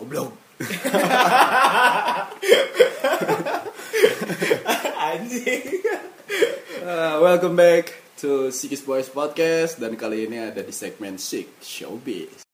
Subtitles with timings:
[0.00, 0.32] Goblok.
[4.96, 5.84] Anjing.
[6.80, 12.48] Uh, welcome back to Sikis Boys Podcast dan kali ini ada di segmen Sik Showbiz.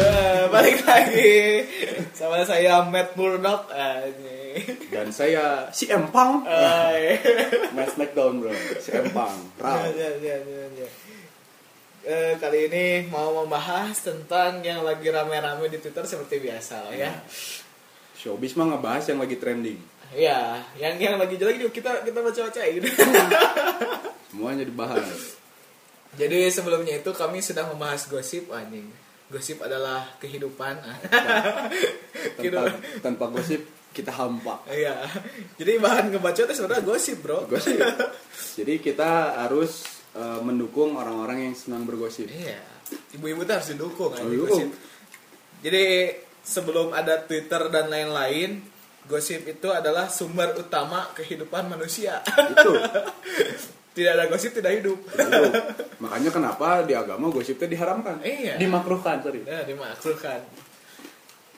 [0.00, 1.36] Eh, balik lagi
[2.16, 4.45] sama saya Matt Murdock anjing.
[4.88, 6.44] Dan saya si Empang.
[6.46, 7.20] Hai.
[7.76, 8.52] Matt Smackdown bro.
[8.80, 9.36] Si Empang.
[9.60, 9.86] Raw.
[9.92, 10.88] Ya, ya, ya, ya.
[12.06, 17.10] Eh, kali ini mau membahas tentang yang lagi rame-rame di Twitter seperti biasa lah ya.
[18.14, 19.78] Showbiz mah ngebahas yang lagi trending.
[20.14, 22.86] Iya, yang yang lagi jelek juga kita kita baca-baca gitu.
[24.30, 25.34] Semuanya dibahas.
[26.14, 28.86] Jadi sebelumnya itu kami sudah membahas gosip anjing.
[29.26, 30.78] Gosip adalah kehidupan.
[32.38, 32.70] Tanpa,
[33.02, 34.60] tanpa gosip kita hampa.
[34.68, 35.08] Iya.
[35.56, 37.48] Jadi bahan ngebaca itu sebenarnya gosip, Bro.
[37.48, 37.80] Gosip.
[38.60, 42.28] Jadi kita harus uh, mendukung orang-orang yang senang bergosip.
[42.28, 42.60] Iya.
[43.16, 44.68] Ibu-ibu tuh harus didukung Oh, gosip.
[45.64, 46.12] Jadi
[46.44, 48.60] sebelum ada Twitter dan lain-lain,
[49.08, 52.20] gosip itu adalah sumber utama kehidupan manusia.
[52.22, 52.76] Itu.
[53.96, 54.98] tidak ada gosip tidak hidup.
[55.08, 55.42] Itu.
[56.04, 58.20] Makanya kenapa di agama gosip itu diharamkan?
[58.20, 58.60] Iya.
[58.60, 59.40] Dimakruhkan, sorry.
[59.40, 60.44] Nah, dimakruhkan.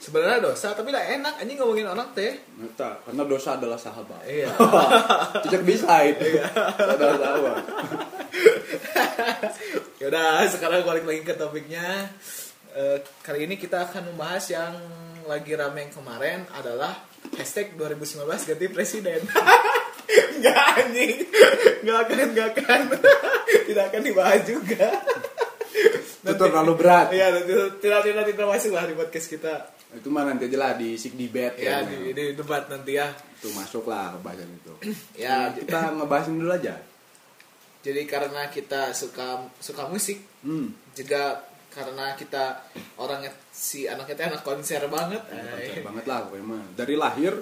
[0.08, 2.40] Sebenarnya dosa, tapi lah enak anjing ngomongin orang teh.
[2.56, 4.24] Neta, karena dosa adalah sahabat.
[4.24, 4.48] Iya.
[5.44, 6.40] Cicak bisa itu.
[6.80, 7.56] Adalah sahabat.
[10.00, 12.08] Yaudah, sekarang balik lagi ke topiknya.
[12.72, 14.72] Eh, kali ini kita akan membahas yang
[15.28, 17.04] lagi rame yang kemarin adalah
[17.36, 19.20] hashtag 2019 ganti presiden.
[20.40, 21.20] Enggak anjing.
[21.84, 22.80] Enggak akan, enggak akan.
[23.44, 24.88] Tidak akan dibahas juga.
[26.24, 27.12] Itu terlalu berat.
[27.12, 27.44] Iya,
[27.76, 29.77] tidak tidak tidak masuk lah di podcast kita.
[29.90, 31.80] Itu mah nanti aja lah di sik debate Ya, ya.
[31.82, 33.08] di, di debat nanti ya.
[33.34, 34.72] Itu masuk lah bahasan itu.
[35.18, 36.76] Ya, Nah, kita ngebahasin dulu aja.
[37.78, 40.70] jadi karena kita suka suka musik, Hmm.
[40.92, 42.58] juga karena kita
[42.96, 45.22] orangnya si anaknya teh anak konser banget.
[45.22, 46.64] Konser Eh, banget lah pokoknya mah.
[46.74, 47.32] Dari lahir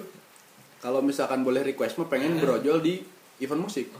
[0.77, 3.01] kalau misalkan boleh request mah pengen brojol di
[3.37, 3.93] event musik.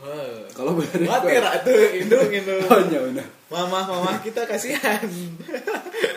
[0.53, 2.62] Kalau boleh Mati tuh indung indung.
[2.66, 3.28] Oh, ya udah.
[3.48, 5.00] Mama mama kita kasihan.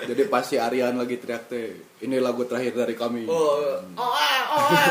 [0.09, 3.31] Jadi pas si Aryan lagi teriak teh, ini lagu terakhir dari kami.
[3.31, 4.91] Oh, oh, ah, oh, ah.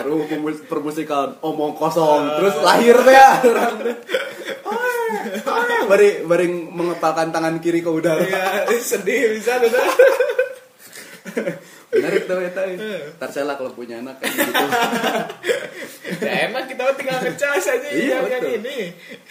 [0.00, 3.30] RUU pemus- permusikan omong kosong terus lahir teh ya
[5.90, 9.70] bari bari mengepalkan tangan kiri ke udara Iya, sedih bisa tuh.
[11.90, 12.62] menarik tuh eta
[13.28, 14.62] saya lah kalau punya anak kayak gitu
[16.22, 17.18] Ya emang kita mah tinggal
[17.90, 18.56] aja Iya, yang, yang betul.
[18.56, 18.78] ini.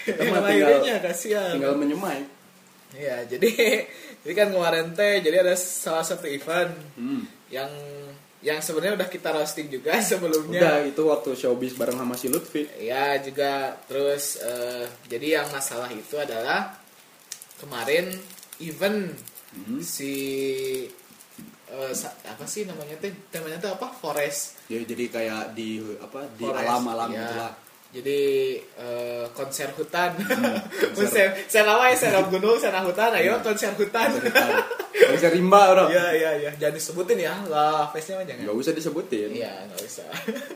[0.06, 1.52] Yang mah lahirinnya kasihan.
[1.54, 2.20] tinggal menyemai
[2.92, 3.50] Iya, jadi
[4.22, 7.22] jadi kan kemarin teh jadi ada salah satu event hmm.
[7.50, 7.72] yang
[8.40, 10.60] yang sebenarnya udah kita roasting juga sebelumnya.
[10.60, 13.52] udah itu waktu showbiz bareng sama si Lutfi Ya juga
[13.84, 16.76] terus eh, jadi yang masalah itu adalah
[17.58, 18.12] kemarin
[18.60, 19.16] event
[19.50, 19.82] Hmm.
[19.82, 20.14] si
[21.92, 26.46] sa- apa sih namanya teh temanya tuh apa forest ya jadi kayak di apa di
[26.46, 27.18] Forest, alam alam ya.
[27.20, 27.52] gitu lah
[27.90, 28.22] jadi
[28.78, 30.14] eh, konser hutan.
[30.14, 30.62] Hmm,
[30.94, 30.94] konser.
[30.94, 33.10] konser saya nama ya saya gunung saya hutan.
[33.18, 33.46] Ayo Hmm.
[33.46, 34.10] konser hutan.
[35.10, 35.90] Bisa rimba bro.
[35.90, 36.52] Iya iya iya.
[36.54, 37.34] Jangan disebutin ya.
[37.50, 38.42] Lah face nya mah jangan.
[38.46, 39.30] Nggak usah disebutin.
[39.34, 40.10] Iya nggak usah.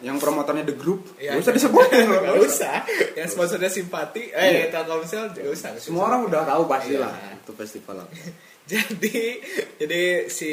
[0.06, 1.58] Yang promotornya the group Iya, nggak usah iya.
[1.58, 2.76] disebutin nggak usah.
[3.18, 4.66] Yang sponsornya simpati eh Iya.
[4.70, 7.02] telkomsel nggak usah semua orang udah tahu pasti Iya.
[7.02, 8.14] lah itu festival apa.
[8.74, 9.44] Jadi
[9.76, 10.52] jadi si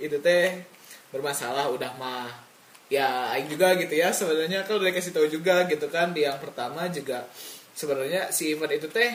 [0.00, 0.64] itu teh
[1.12, 2.43] bermasalah udah mah
[2.92, 4.10] ya aing juga gitu ya.
[4.10, 7.24] Sebenarnya kalau udah dikasih tahu juga gitu kan di yang pertama juga.
[7.74, 9.10] Sebenarnya si event itu teh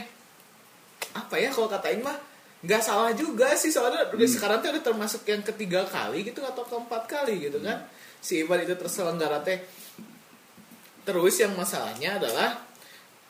[1.15, 2.17] apa ya kalau kata aing mah
[2.61, 3.73] nggak salah juga sih.
[3.73, 7.87] Soalnya udah sekarang teh udah termasuk yang ketiga kali gitu atau keempat kali gitu kan.
[8.19, 9.59] Si event itu terselenggara teh.
[11.07, 12.68] Terus yang masalahnya adalah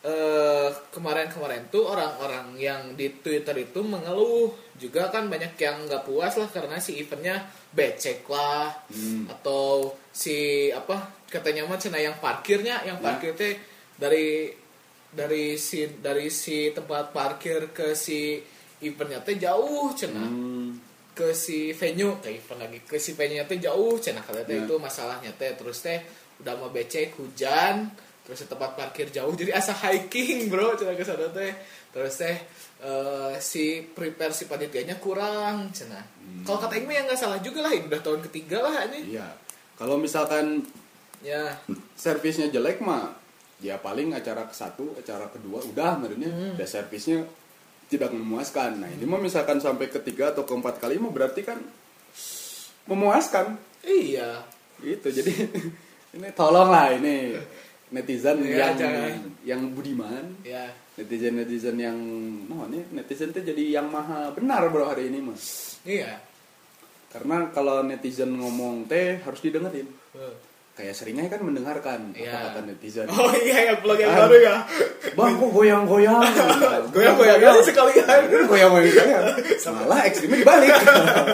[0.01, 4.47] eh, kemarin-kemarin tuh orang-orang yang di Twitter itu mengeluh
[4.79, 7.35] juga kan banyak yang nggak puas lah karena si eventnya
[7.69, 9.27] becek lah Hmm.
[9.27, 13.03] atau si apa katanya mah cina yang parkirnya yang Ya.
[13.03, 13.59] parkir teh
[13.93, 14.47] dari
[15.09, 18.39] dari si dari si tempat parkir ke si
[18.79, 20.79] eventnya teh jauh cina Hmm.
[21.11, 24.63] ke si venue ke event lagi ke si venue teh jauh cina kalau teh Ya.
[24.63, 25.99] itu masalahnya teh terus teh
[26.39, 27.91] udah mau becek hujan
[28.29, 31.49] terus tempat parkir jauh jadi asa hiking bro cina ke sana teh.
[31.89, 32.37] Terus teh
[32.85, 35.97] eh, si prepare si panitianya kurang cina.
[36.45, 39.17] Kalau kata Ingme yang nggak salah juga lah ini udah tahun ketiga lah ini.
[39.17, 39.33] Iya.
[39.73, 40.61] Kalau misalkan
[41.25, 41.57] ya.
[41.97, 43.17] servisnya jelek mah
[43.65, 46.29] ya paling acara ke satu acara kedua udah maksudnya.
[46.29, 46.53] Hmm.
[46.53, 47.25] udah servisnya
[47.89, 48.85] tidak memuaskan.
[48.85, 51.57] Nah ini mah misalkan sampai ketiga atau keempat kali mah berarti kan
[52.85, 53.57] memuaskan.
[53.81, 54.45] Iya.
[54.85, 55.33] Gitu jadi
[56.21, 57.33] ini tolonglah ini
[57.89, 59.11] netizen Ya, yang jangan.
[59.43, 60.25] yang budiman.
[60.41, 61.95] Ya netizen netizen yang
[62.47, 65.77] oh ini netizen tuh jadi yang maha benar bro hari ini mas.
[65.81, 66.19] Iya.
[67.09, 69.87] Karena kalau netizen ngomong teh harus didengerin.
[70.13, 70.35] Eh.
[70.79, 72.31] kayak seringnya kan mendengarkan Iya.
[72.31, 73.03] apa kata netizen.
[73.11, 74.19] Oh iya yang vlog yang Ah.
[74.23, 74.55] baru ya.
[75.11, 76.23] Bang kok goyang goyang
[76.87, 78.21] goyang goyang aja sekalian.
[78.47, 79.23] Goyang goyang sekalian
[79.75, 80.69] malah ekstrimnya dibalik.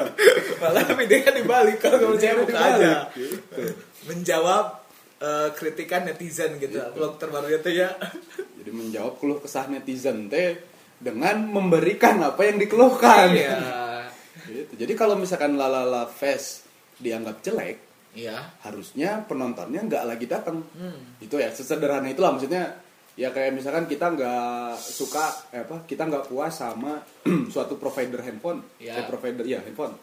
[0.65, 2.93] Malah videonya dibalik kalau nggak percaya buka aja.
[3.13, 3.63] Gitu.
[4.05, 4.84] menjawab
[5.25, 6.77] eh, kritikan netizen gitu.
[6.93, 7.89] Vlog terbaru itu ya.
[8.61, 10.53] Jadi menjawab keluh kesah netizen teh
[11.01, 13.33] dengan memberikan apa yang dikeluhkan.
[13.33, 13.57] Iya.
[14.45, 14.77] Gitu.
[14.77, 16.69] jadi kalau misalkan lalala fest
[17.01, 17.81] dianggap jelek
[18.13, 18.53] iya.
[18.61, 20.61] harusnya penontonnya nggak lagi datang.
[20.77, 21.17] Hmm.
[21.19, 22.37] itu ya sesederhana itulah.
[22.37, 22.77] Maksudnya
[23.15, 27.01] ya kayak misalkan kita nggak suka eh, apa kita nggak puas sama
[27.53, 28.61] suatu provider handphone.
[28.77, 29.01] Ya.
[29.01, 29.97] Eh, provider ya handphone.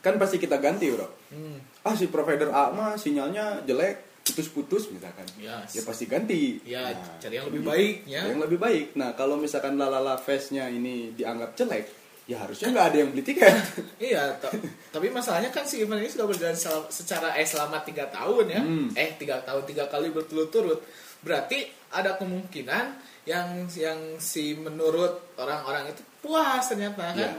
[0.00, 1.08] Kan pasti kita ganti bro.
[1.34, 1.58] Hmm.
[1.84, 5.76] ah si provider A mah sinyalnya jelek putus-putus misalkan Yes.
[5.76, 8.24] ya pasti ganti Ya, Nah, cari yang lebih baik, ya.
[8.24, 11.84] Yang lebih baik nah kalau misalkan lalala festnya ini dianggap jelek
[12.24, 13.52] ya harusnya nggak ada yang beli tiket
[14.02, 14.56] Iya, ta-
[14.90, 16.56] tapi masalahnya kan si event ini sudah berjalan
[16.88, 18.88] secara eh selama tiga tahun ya, Hmm.
[18.94, 20.80] eh tiga tahun tiga kali berturut-turut.
[21.20, 22.84] Berarti ada kemungkinan
[23.24, 27.16] yang yang si menurut orang-orang itu puas ternyata kan?
[27.18, 27.32] Ya.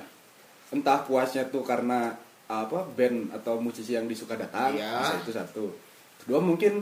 [0.70, 2.14] Entah puasnya tuh karena
[2.46, 5.02] apa band atau musisi yang disuka datang, Iya.
[5.02, 5.66] bisa itu satu.
[6.25, 6.81] Kedua mungkin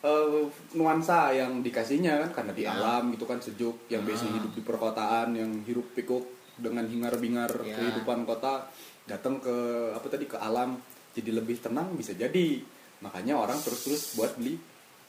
[0.00, 0.44] eh,
[0.74, 2.72] nuansa yang dikasihnya kan karena di Ya.
[2.72, 4.36] alam gitu kan sejuk, yang biasanya Ah.
[4.40, 6.24] hidup di perkotaan, yang hirup pikuk
[6.56, 7.76] dengan hingar-bingar Ya.
[7.76, 8.64] kehidupan kota,
[9.04, 9.52] datang ke
[9.92, 10.80] apa tadi ke alam
[11.12, 12.64] jadi lebih tenang bisa jadi.
[13.04, 14.56] Makanya orang terus-terus buat beli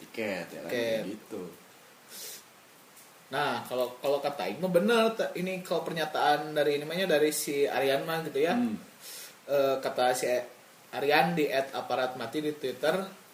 [0.03, 1.43] tiket ya kan gitu.
[3.31, 8.03] Nah, kalau kalau kata mah bener ini kalau pernyataan dari ini namanya dari si Aryan
[8.03, 8.59] mah gitu ya.
[8.59, 8.75] Hmm.
[9.47, 10.27] Eh, kata si
[10.91, 12.91] Aryan di @aparat mati di Twitter,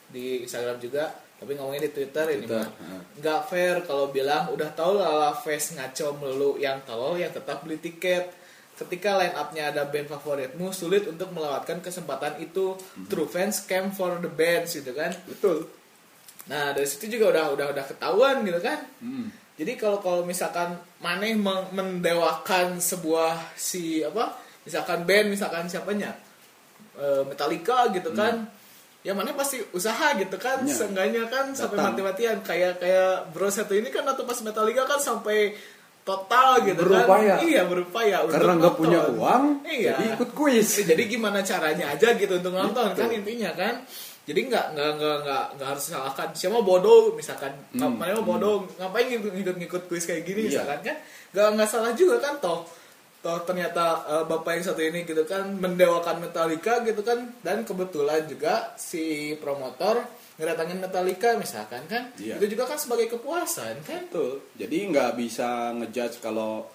[0.07, 3.01] di Instagram juga, tapi ngomongnya di Twitter, ini Twitter, mah heeh.
[3.21, 7.77] nggak fair kalau bilang udah tahu lala face ngaco melulu yang tolol yang tetap beli
[7.77, 8.33] tiket.
[8.77, 12.77] Ketika line up-nya ada band favoritmu, sulit untuk melewatkan kesempatan itu.
[12.77, 13.09] Hmm.
[13.09, 15.09] True fans came for the bands gitu kan.
[15.25, 15.65] Betul.
[16.45, 18.85] Nah dari situ juga udah udah udah ketahuan gitu kan.
[19.01, 19.33] Hmm.
[19.57, 21.33] Jadi kalau kalau misalkan maneh
[21.73, 26.13] mendewakan sebuah si apa, misalkan band, misalkan siapanya,
[26.97, 28.49] Eh, Metallica gitu kan,
[29.07, 30.67] ya maneh pasti usaha gitu kan, Hmm.
[30.67, 30.75] Iya.
[30.75, 31.95] seenggaknya kan sampai Datang.
[31.95, 35.55] mati-matian kayak kayak Bro satu ini kan waktu pas Metallica kan sampai
[36.03, 37.35] total gitu Berupaya.
[37.35, 39.91] kan, iya berupaya untuk Karena nggak punya uang, iya.
[39.93, 40.67] jadi ikut kuis.
[40.77, 42.95] Eh, jadi gimana caranya aja gitu untuk nonton Gitu.
[42.97, 43.75] kan intinya kan
[44.23, 48.55] jadi nggak nggak nggak nggak nggak harus salahkan siapa bodoh misalkan Hmm, mana mau bodoh
[48.73, 50.63] ngapain ngikut ngikut ngikut kuis kayak gini Iya.
[50.63, 50.95] misalkan kan
[51.31, 52.67] nggak nggak salah juga kan toh
[53.17, 58.23] toh ternyata eh, bapak yang satu ini gitu kan mendewakan Metallica gitu kan dan kebetulan
[58.23, 59.03] juga si
[59.35, 60.05] promotor
[60.37, 62.37] ngedatangin Metallica misalkan kan Iya.
[62.37, 64.45] itu juga kan sebagai kepuasan kan Betul.
[64.53, 66.69] Jadi nggak bisa ngejudge kalau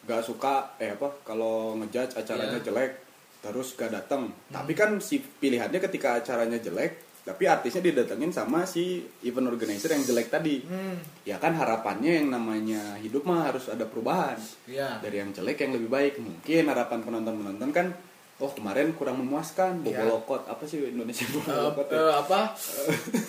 [0.00, 2.66] nggak suka eh apa kalau ngejudge acaranya Iya.
[2.66, 2.92] jelek
[3.40, 4.28] terus gak datang.
[4.48, 10.02] Tapi kan si pilihannya ketika acaranya jelek, tapi artisnya didatengin sama si event organizer yang
[10.02, 10.60] jelek tadi.
[10.60, 14.40] hmm Ya kan harapannya yang namanya hidup mah harus ada perubahan.
[14.66, 16.14] ya Dari yang jelek yang lebih baik.
[16.16, 17.86] Mungkin harapan penonton-penonton kan
[18.36, 20.00] oh kemarin kurang memuaskan, Iya.
[20.00, 20.48] bobolokot.
[20.48, 21.86] Apa sih Indonesia Eh, bobolokot?
[21.86, 21.96] ya?
[21.98, 22.40] eh, apa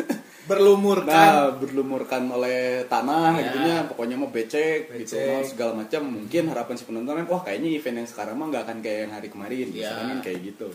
[0.42, 3.42] berlumurkan Nah, berlumurkan oleh tanah Ya.
[3.46, 5.28] gitunya, pokoknya mau becek, gitu, Becek.
[5.28, 6.02] mau segala macam.
[6.08, 9.14] Mungkin harapan si penonton kan, wah kayaknya event yang sekarang mah nggak akan kayak yang
[9.14, 9.92] hari kemarin, Ya.
[9.92, 10.68] misalkan kayak gitu.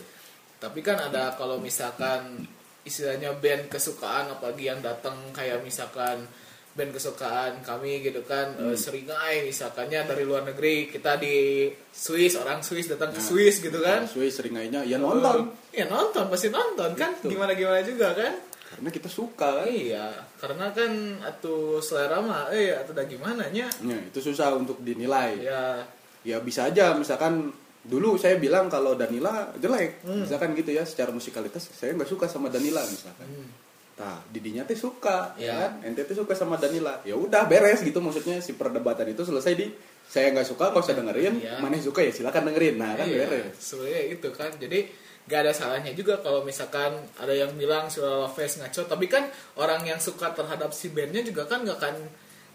[0.57, 2.47] Tapi kan ada kalau misalkan
[2.87, 6.23] istilahnya band kesukaan apalagi yang datang kayak misalkan
[6.71, 8.69] band kesukaan kami gitu kan Hmm.
[8.69, 13.57] eh, seringai misalkannya dari luar negeri kita di Swiss orang Swiss datang ke Nah, Swiss
[13.59, 17.33] gitu kan Sesuai seringainya, ya nonton, ya nonton pasti nonton kan Gitu.
[17.33, 18.33] gimana gimana juga kan
[18.67, 19.65] karena kita suka kan.
[19.65, 20.91] iya karena kan
[21.23, 25.39] atau selera mah eh atau gimana nya Ya, itu susah untuk dinilai.
[25.39, 25.81] ya
[26.21, 27.55] Ya bisa aja, misalkan
[27.87, 30.27] dulu saya bilang kalau Danila jelek, Hmm.
[30.27, 33.25] misalkan gitu ya, secara musikalitas saya nggak suka sama Danila misalkan.
[33.25, 33.65] hmm,
[33.97, 35.49] Nah, Didinya teh suka, Ya.
[35.49, 35.71] ya kan?
[35.89, 37.01] Ente tuh suka sama Danila.
[37.01, 39.73] Ya udah beres gitu maksudnya si perdebatan itu selesai di
[40.05, 41.57] saya nggak suka kau usah dengerin, Ya.
[41.57, 42.77] mana suka ya silakan dengerin.
[42.77, 43.57] Nah, kan Iya, beres.
[43.57, 44.79] sebenarnya itu kan jadi
[45.25, 49.27] gak ada salahnya juga kalau misalkan ada yang bilang si Lala Face ngaco tapi kan
[49.57, 51.95] orang yang suka terhadap si bandnya juga kan gak akan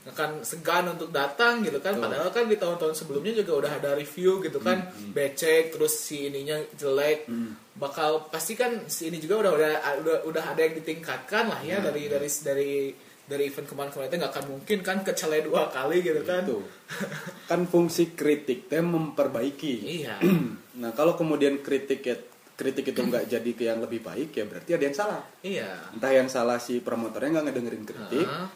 [0.02, 2.04] akan segan untuk datang gitu kan Betul.
[2.04, 6.58] padahal kan di tahun-tahun sebelumnya juga udah ada review gitu kan becek terus si ininya
[6.74, 7.54] jelek Hmm.
[7.72, 11.78] bakal pasti kan si ini juga udah udah udah, udah ada yang ditingkatkan lah ya
[11.78, 12.72] Nah, dari dari dari
[13.22, 16.58] dari event kemarin-kemarin itu nggak akan mungkin kan kecele dua kali gitu kan Itu.
[17.48, 19.74] Kan fungsi kritik teh memperbaiki.
[20.02, 20.18] iya
[20.82, 22.02] nah, kalau kemudian kritik
[22.52, 26.10] kritik itu nggak jadi ke yang lebih baik ya berarti ada yang salah iya entah
[26.10, 28.46] yang salah si promotornya nggak ngedengerin kritik Heeh.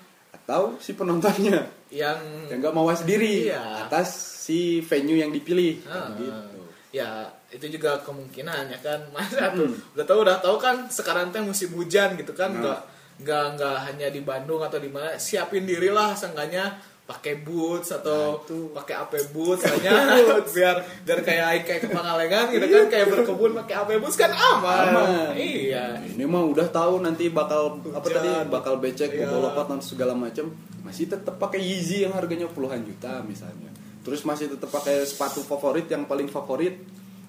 [0.47, 3.83] Atau si penontonnya yang yang nggak mawas diri Iya.
[3.83, 6.09] atas si venue yang dipilih Heeh.
[6.17, 6.61] gitu
[6.95, 9.59] ya itu juga kemungkinan ya kan masa Hmm.
[9.59, 12.63] tuh udah tahu udah tahu kan sekarang teh musim hujan gitu kan Nah.
[12.63, 12.81] nggak
[13.17, 18.43] nggak nggak hanya di Bandung atau di mana siapin diri lah seenggaknya pakai boots atau
[18.43, 23.51] Nah, pakai AP boots hanya biar biar kayak kayak ke Pangalengan gitu kan kayak berkebun
[23.57, 25.31] pakai AP boots kan aman, Aman.
[25.33, 26.03] iya.
[26.03, 28.17] Ini mah udah tahu nanti bakal apa Hujan.
[28.17, 29.23] tadi bakal becek Iya.
[29.25, 30.51] bobolopat dan segala macam
[30.83, 33.71] masih tetap pakai Yeezy yang harganya puluhan juta misalnya.
[34.03, 36.79] Terus masih tetap pakai sepatu favorit yang paling favorit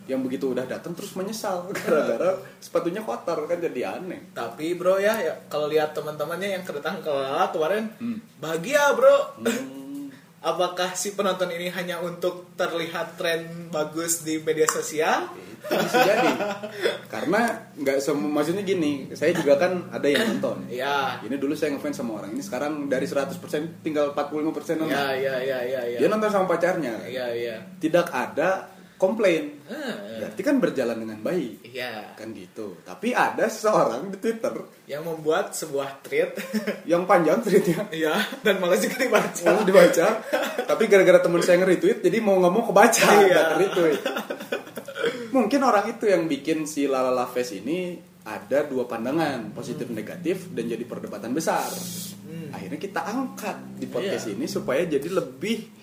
[0.08, 1.68] yang begitu udah datang terus menyesal.
[1.78, 4.32] Gara-gara sepatunya kotor kan jadi aneh.
[4.32, 8.20] Tapi bro ya, ya kalau lihat teman-temannya yang kedatang ke Lala kemarin Hmm.
[8.40, 9.44] bahagia bro.
[9.44, 10.10] Hmm,
[10.48, 15.28] Apakah si penonton ini hanya untuk terlihat tren bagus di media sosial?
[15.58, 16.30] itu bisa jadi.
[17.14, 17.42] Karena
[17.76, 20.64] nggak semua maksudnya gini saya juga kan ada yang nonton.
[20.78, 22.38] Ya, ini dulu saya ngefans sama orang.
[22.38, 23.34] Ini sekarang dari 100%
[23.82, 24.94] tinggal 45% nonton.
[24.94, 25.98] Ya, ya, ya, ya, ya.
[25.98, 26.94] dia nonton sama pacarnya.
[27.10, 27.58] Ya, ya.
[27.82, 29.62] tidak ada komplain.
[29.70, 31.64] Eh, berarti kan berjalan dengan baik.
[31.70, 32.78] Ya, kan gitu.
[32.82, 34.54] Tapi ada seseorang di Twitter
[34.86, 36.34] yang membuat sebuah tweet,
[36.92, 39.44] yang panjang tweetnya ya, dan malah juga dibaca.
[39.46, 40.08] malah dibaca.
[40.66, 43.08] Tapi gara-gara temen saya nge-retweet jadi mau nggak mau kebaca.
[43.24, 43.42] Iya.
[43.56, 44.02] retweet
[45.30, 47.94] mungkin orang itu yang bikin si Lalala Fest ini
[48.26, 51.68] ada dua pandangan positif negatif dan jadi perdebatan besar.
[52.48, 54.34] Akhirnya kita angkat di podcast Iya.
[54.40, 55.77] ini supaya jadi lebih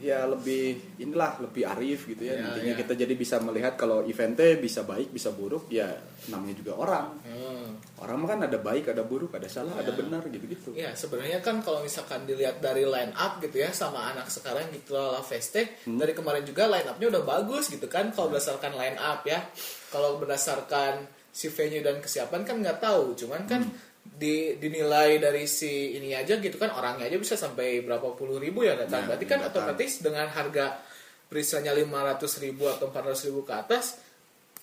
[0.00, 2.80] ya lebih inilah lebih arif gitu ya Iya, nantinya iya.
[2.80, 5.92] kita jadi bisa melihat kalau eventnya bisa baik bisa buruk ya
[6.26, 7.76] namanya juga orang Hmm.
[7.98, 9.98] orang mah kan ada baik ada buruk ada salah ada Iya.
[9.98, 14.08] benar gitu gitu Ya sebenarnya kan kalau misalkan dilihat dari line up gitu ya sama
[14.08, 15.96] anak sekarang gitu Lala Feste Hmm.
[15.96, 19.44] dari kemarin juga line upnya udah bagus gitu kan kalau berdasarkan line up ya
[19.88, 23.89] kalau berdasarkan si venue dan kesiapan kan nggak tahu cuman kan Hmm.
[24.10, 28.64] Di dinilai dari si ini aja gitu kan orangnya aja bisa sampai berapa puluh ribu
[28.66, 29.06] ya datang.
[29.06, 29.70] Nah, berarti kan datang.
[29.70, 30.76] otomatis dengan harga
[31.30, 34.02] perisanya 500 ribu atau 400 ribu ke atas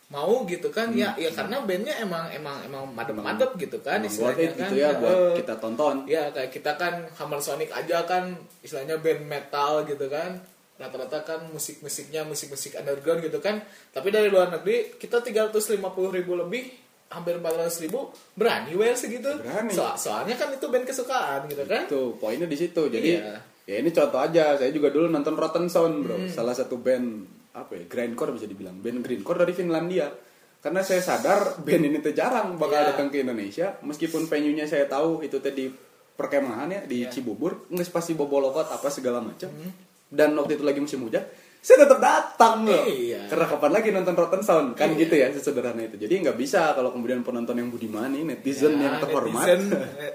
[0.07, 4.07] mau gitu kan ya ya karena bandnya emang emang emang madep-madep gitu kan Hmm.
[4.07, 4.59] Emang istilahnya kan.
[4.63, 5.95] gitu ya buat Eh, kita tonton.
[6.07, 10.39] Ya kayak kita kan Hammer Sonic aja kan istilahnya band metal gitu kan.
[10.79, 13.59] Rata-rata kan musik-musiknya musik-musik underground gitu kan.
[13.91, 15.75] Tapi dari luar negeri kita 350
[16.15, 16.71] ribu lebih
[17.07, 19.71] hampir 400 ribu berani well segitu Berani.
[19.71, 22.85] So- soalnya kan itu band kesukaan gitu kan Tuh, poinnya di situ.
[22.85, 23.39] Jadi Iya.
[23.63, 24.55] ya ini contoh aja.
[24.55, 26.15] Saya juga dulu nonton Rotten Sound, Bro.
[26.17, 26.27] Hmm.
[26.27, 27.23] Salah satu band
[27.53, 27.83] apa ya?
[27.85, 28.75] Grindcore bisa dibilang.
[28.77, 30.11] Band grindcore dari Finlandia.
[30.57, 32.87] Karena saya sadar band ini tuh jarang bakal Iya.
[32.91, 33.79] datang ke Indonesia.
[33.81, 35.71] Meskipun venue-nya saya tahu itu tadi
[36.13, 37.09] perkemahan ya di Iya.
[37.09, 39.47] Cibubur, nggak pasti bobolokot apa segala macam.
[39.47, 39.71] Hmm.
[40.07, 41.23] Dan waktu itu lagi musim hujan,
[41.59, 42.83] saya tetap datang loh.
[42.83, 43.27] Iya.
[43.27, 44.99] Karena kapan lagi nonton Rotten Sound kan Iya.
[45.03, 45.97] gitu ya sesederhana itu.
[45.97, 49.43] Jadi nggak bisa kalau kemudian penonton yang budiman nih netizen Ya, yang terhormat.
[49.43, 49.61] netizen,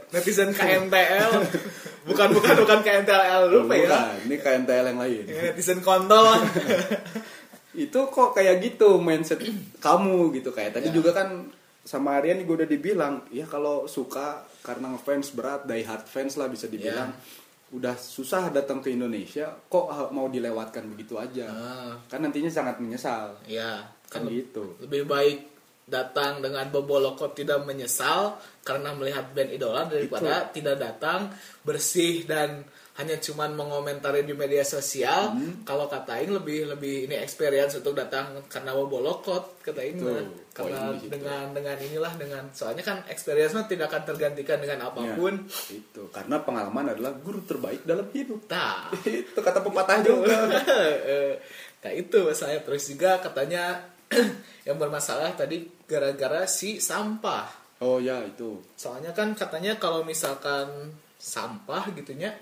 [0.08, 1.30] netizen KNTL
[2.02, 5.24] bukan bukan bukan KNTL lupa ya Bukan, ini KNTL yang lain.
[5.28, 6.24] netizen kontol
[7.74, 9.40] itu kok kayak gitu mindset
[9.78, 10.94] kamu gitu kayak tadi Ya.
[10.94, 11.48] juga kan
[11.82, 16.46] sama Aryan juga udah dibilang ya kalau suka karena ngefans berat die hard fans lah
[16.46, 17.10] bisa dibilang
[17.72, 21.48] udah susah datang ke Indonesia kok mau dilewatkan begitu aja?
[21.48, 21.92] Ah.
[22.06, 23.32] kan nantinya sangat menyesal.
[23.48, 24.76] Ya kan gitu.
[24.84, 25.38] lebih baik
[25.88, 31.32] datang dengan bobolokot tidak menyesal karena melihat band idola daripada tidak datang
[31.66, 32.62] bersih dan
[33.02, 35.66] hanya cuman mengomentari di media sosial Hmm.
[35.66, 39.98] kalau kata Aing lebih lebih ini experience untuk datang karena bobolokot kata Aing
[40.54, 41.10] karena di situ.
[41.10, 45.34] dengan dengan inilah dengan soalnya kan experience mah tidak akan tergantikan dengan apa pun.
[45.50, 46.02] Ya, itu.
[46.12, 48.46] Karena pengalaman adalah guru terbaik dalam hidup.
[48.46, 50.36] Nah itu kata pepatah juga.
[51.82, 52.62] Nah itu saya.
[52.62, 53.82] Terus juga katanya
[54.68, 57.48] yang bermasalah tadi gara-gara si sampah.
[57.82, 58.62] Oh ya itu.
[58.78, 62.34] Soalnya kan katanya kalau misalkan sampah gitunya.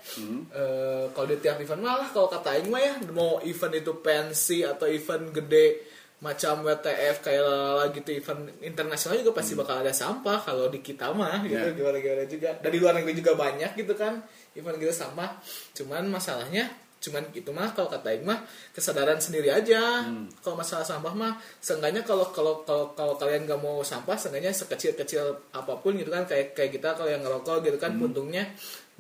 [0.49, 4.64] Eh, kalau di tiap event malah kalau kata Aing mah ya mau event itu pensi
[4.64, 5.84] atau event gede
[6.20, 10.40] macam WTF kayak lala gitu event internasional juga pasti bakal ada sampah.
[10.40, 11.76] Kalau di kita mah gitu Ya.
[11.76, 12.56] gimana gimana juga.
[12.56, 14.25] Dari luar negeri juga banyak gitu kan
[14.56, 15.37] event gitu sampah.
[15.76, 18.45] Cuman masalahnya cuman itu mah kalau kata Aing mah
[18.76, 20.04] kesadaran sendiri aja
[20.45, 24.92] kalau masalah sampah mah seenggaknya kalau kalau kalau kalau kalian nggak mau sampah seenggaknya sekecil
[24.92, 28.45] kecil apa pun gitu kan kayak kayak kita kalau yang ngerokok gitu kan puntungnya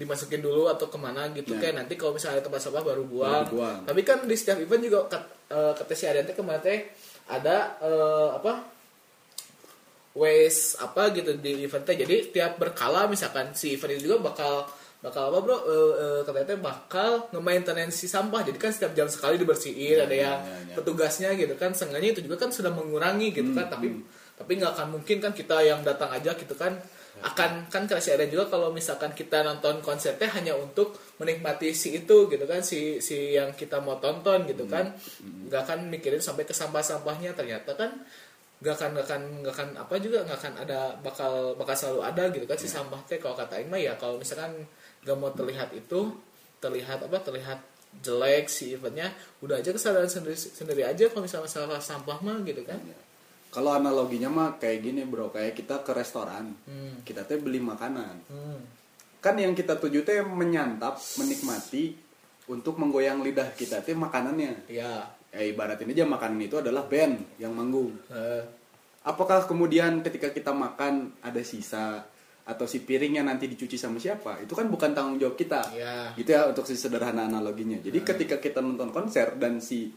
[0.00, 1.68] dimasukin dulu atau ke mana gitu Ya.
[1.68, 3.44] kayak nanti kalau misalnya ada tempat sampah baru buang.
[3.44, 3.78] Baru buang.
[3.84, 6.78] tapi kan di setiap event juga kat, eh, kata si Aryan teh kemarin teh
[7.28, 8.52] ada eh, apa
[10.16, 14.66] ways apa gitu di eventnya jadi tiap berkala misalkan si event itu juga bakal
[15.00, 15.56] bakal apa bro?
[15.56, 18.44] Uh, uh, katanya bakal nge-maintenance sampah.
[18.44, 20.74] Jadi kan setiap jam sekali dibersihin Ya, ada ya, yang ya, ya.
[20.76, 21.72] petugasnya gitu kan.
[21.72, 23.72] Seenggaknya itu juga kan sudah mengurangi gitu kan.
[23.72, 23.88] Tapi
[24.36, 26.76] tapi nggak akan mungkin kan kita yang datang aja gitu kan.
[27.20, 32.28] Akan kan kasih ada juga kalau misalkan kita nonton konsernya hanya untuk menikmati si itu
[32.28, 32.60] gitu kan.
[32.60, 34.92] Si si yang kita mau tonton gitu kan.
[35.48, 37.32] nggak akan mikirin sampai ke sampah-sampahnya.
[37.32, 38.04] Ternyata kan
[38.60, 42.24] nggak akan nggak akan nggak akan apa juga nggak akan ada bakal bakal selalu ada
[42.28, 43.00] gitu kan si sampah.
[43.08, 44.52] Teh kalau kata Aing mah ya kalau misalkan
[45.00, 46.12] nggak mau terlihat itu
[46.58, 47.58] terlihat apa terlihat
[47.98, 52.62] jelek si eventnya udah aja kesadaran sendiri sendiri aja kalau misalnya masalah sampah mah gitu
[52.62, 52.78] kan
[53.50, 57.02] Kalau analoginya mah kayak gini bro, kayak kita ke restoran, Hmm.
[57.02, 58.22] kita teh beli makanan.
[58.30, 58.62] Hmm.
[59.18, 61.98] Kan yang kita tuju teh menyantap, menikmati
[62.46, 64.70] untuk menggoyang lidah kita teh makanannya.
[64.70, 65.02] ya
[65.34, 67.90] Ya ibarat ini aja makanan itu adalah band yang manggung.
[68.14, 68.46] eh,
[69.02, 72.06] Apakah kemudian ketika kita makan ada sisa
[72.50, 74.42] atau si piringnya nanti dicuci sama siapa?
[74.42, 75.62] Itu kan bukan tanggung jawab kita.
[75.70, 77.78] ya Gitu ya untuk si sederhana analoginya.
[77.78, 79.94] Jadi ketika kita nonton konser dan si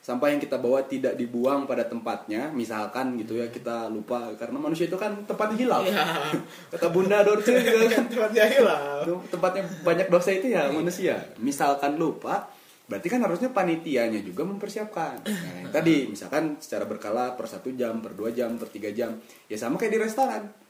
[0.00, 4.90] sampah yang kita bawa tidak dibuang pada tempatnya, misalkan gitu ya kita lupa karena manusia
[4.90, 5.84] itu kan tempatnya hilang.
[5.86, 6.02] ya
[6.74, 11.20] Kata Bunda Dorce juga kan tempatnya hilang tempatnya banyak dosa itu ya manusia.
[11.38, 12.48] Misalkan lupa,
[12.90, 15.22] berarti kan harusnya panitianya juga mempersiapkan.
[15.22, 19.14] Nah, yang tadi misalkan secara berkala per satu jam, per dua jam, per tiga jam,
[19.46, 20.69] ya sama kayak di restoran.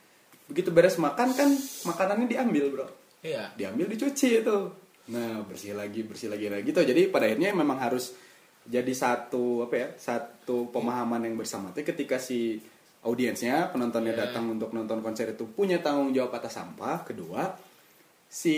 [0.51, 1.49] Begitu beres makan kan
[1.87, 2.87] makanannya diambil bro,
[3.23, 4.59] iya diambil dicuci itu.
[5.15, 6.83] Nah bersih lagi, bersih lagi lagi gitu.
[6.83, 8.11] Jadi pada akhirnya memang harus
[8.67, 11.71] jadi satu apa ya, satu pemahaman yang bersama.
[11.71, 12.59] Tapi ketika si
[13.01, 14.21] audiensnya penontonnya Iya.
[14.29, 17.01] datang untuk nonton konser itu punya tanggung jawab atas sampah.
[17.07, 17.49] Kedua,
[18.31, 18.55] si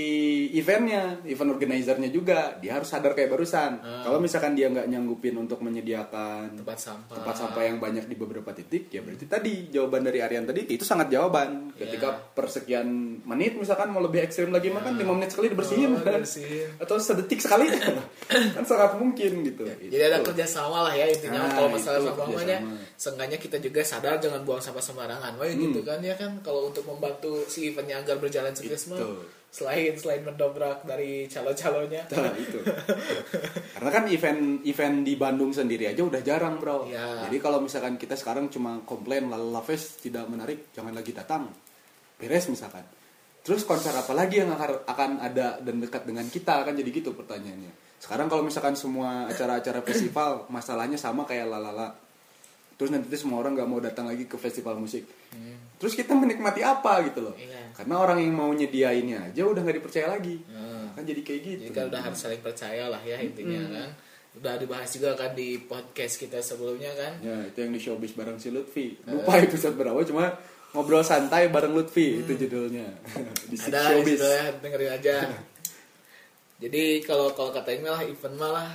[0.53, 3.81] eventnya, event organizernya juga dia harus sadar kayak barusan.
[3.81, 4.05] Ah.
[4.05, 8.53] Kalau misalkan dia nggak nyanggupin untuk menyediakan tempat sampah tempat sampah yang banyak di beberapa
[8.53, 12.21] titik ya berarti tadi jawaban dari Aryan tadi itu sangat jawaban ketika Ya.
[12.35, 12.89] persekian
[13.25, 16.21] menit misalkan mau lebih ekstrim lagi makan 5 menit sekali dibersihin Oh, kan?
[16.21, 16.69] dibersihin.
[16.77, 17.73] atau sedetik sekali
[18.55, 22.27] kan sangat mungkin gitu Jadi ada kerjasama lah ya intinya Nah, kalau masalah itu sampah
[22.29, 22.95] mahnya kerjasama.
[22.95, 25.33] seenggaknya kita juga sadar jangan buang sampah sembarangan.
[25.35, 25.63] Wah Hmm.
[25.63, 29.01] gitu kan ya kan kalau untuk membantu si eventnya agar berjalan sukses mah.
[29.53, 32.09] Selain selain mendobrak dari calon-calonnya.
[32.09, 32.65] Nah, itu.
[33.77, 36.89] Karena kan event event di Bandung sendiri aja udah jarang, Bro.
[36.89, 37.29] Ya.
[37.29, 41.53] Jadi kalau misalkan kita sekarang cuma komplain Lala Fest tidak menarik, jangan lagi datang.
[42.17, 42.83] Beres misalkan.
[43.45, 47.13] Terus konser apa lagi yang akan akan ada dan dekat dengan kita kan jadi gitu
[47.13, 48.01] pertanyaannya.
[48.01, 52.02] Sekarang kalau misalkan semua acara-acara festival masalahnya sama kayak Lalala.
[52.77, 55.05] Terus nanti semua orang nggak mau datang lagi ke festival musik.
[55.83, 57.35] Terus kita menikmati apa gitu loh.
[57.35, 57.75] Iya.
[57.75, 60.39] Karena orang yang mau nyediainnya aja udah nggak dipercaya lagi.
[60.47, 60.95] Hmm.
[60.95, 61.63] Kan jadi kayak gitu.
[61.67, 63.89] Jadi kan udah harus saling percaya lah ya intinya kan.
[64.39, 67.13] Udah dibahas juga kan di podcast kita sebelumnya kan.
[67.21, 68.97] Ya, itu yang di showbiz bareng si Lutfi.
[69.05, 70.33] Lupa episode berapa, cuma
[70.73, 72.89] ngobrol santai bareng Lutfi itu judulnya.
[73.51, 74.21] di Ada showbiz.
[74.23, 75.17] ya, dengerin aja.
[76.63, 78.71] Jadi kalau kalau kata Email lah event malah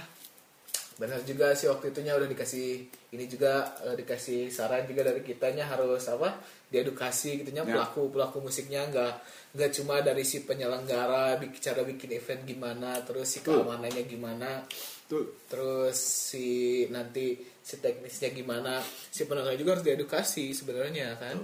[0.99, 5.63] benar juga sih waktu itunya udah dikasih ini juga eh, dikasih saran juga dari kitanya
[5.65, 6.35] harus apa
[6.67, 7.71] diedukasi gitunya Ya.
[7.73, 9.13] pelaku pelaku musiknya nggak
[9.55, 14.61] nggak cuma dari si penyelenggara cara bikin event gimana terus si keamanannya gimana
[15.07, 15.47] Tuh.
[15.47, 16.47] terus si
[16.91, 21.37] nanti si teknisnya gimana si penonton juga harus diedukasi sebenarnya kan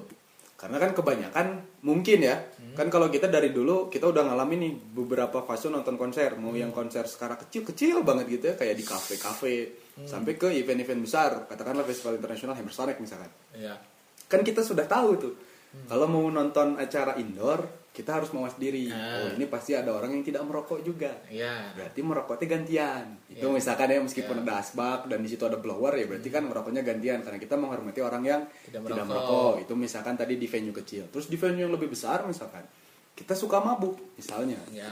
[0.53, 1.47] Karena kan kebanyakan
[1.83, 2.39] mungkin ya.
[2.39, 2.71] Hmm.
[2.71, 6.61] Kan kalau kita dari dulu kita udah ngalamin nih beberapa fase nonton konser, mau Hmm.
[6.63, 9.55] yang konser skala kecil-kecil banget gitu ya kayak di kafe-kafe
[9.93, 10.09] Hmm.
[10.09, 13.29] sampai ke event-event besar, katakanlah festival internasional Hammersonic misalkan.
[13.53, 13.77] ya
[14.25, 15.33] Kan kita sudah tahu tuh.
[15.69, 15.85] Hmm.
[15.85, 18.89] Kalau mau nonton acara indoor, kita harus mawas diri.
[18.89, 19.21] Ah.
[19.21, 21.13] Oh, ini pasti ada orang yang tidak merokok juga.
[21.29, 23.53] ya berarti merokoknya gantian itu Ya.
[23.53, 24.43] misalkan ya meskipun Ya.
[24.43, 28.01] ada asbak dan di situ ada blower ya berarti kan merokoknya gantian karena kita menghormati
[28.01, 29.05] orang yang Tidak tidak, merokok.
[29.05, 32.65] merokok itu misalkan tadi di venue kecil terus di venue yang lebih besar misalkan
[33.13, 34.89] kita suka mabuk misalnya ya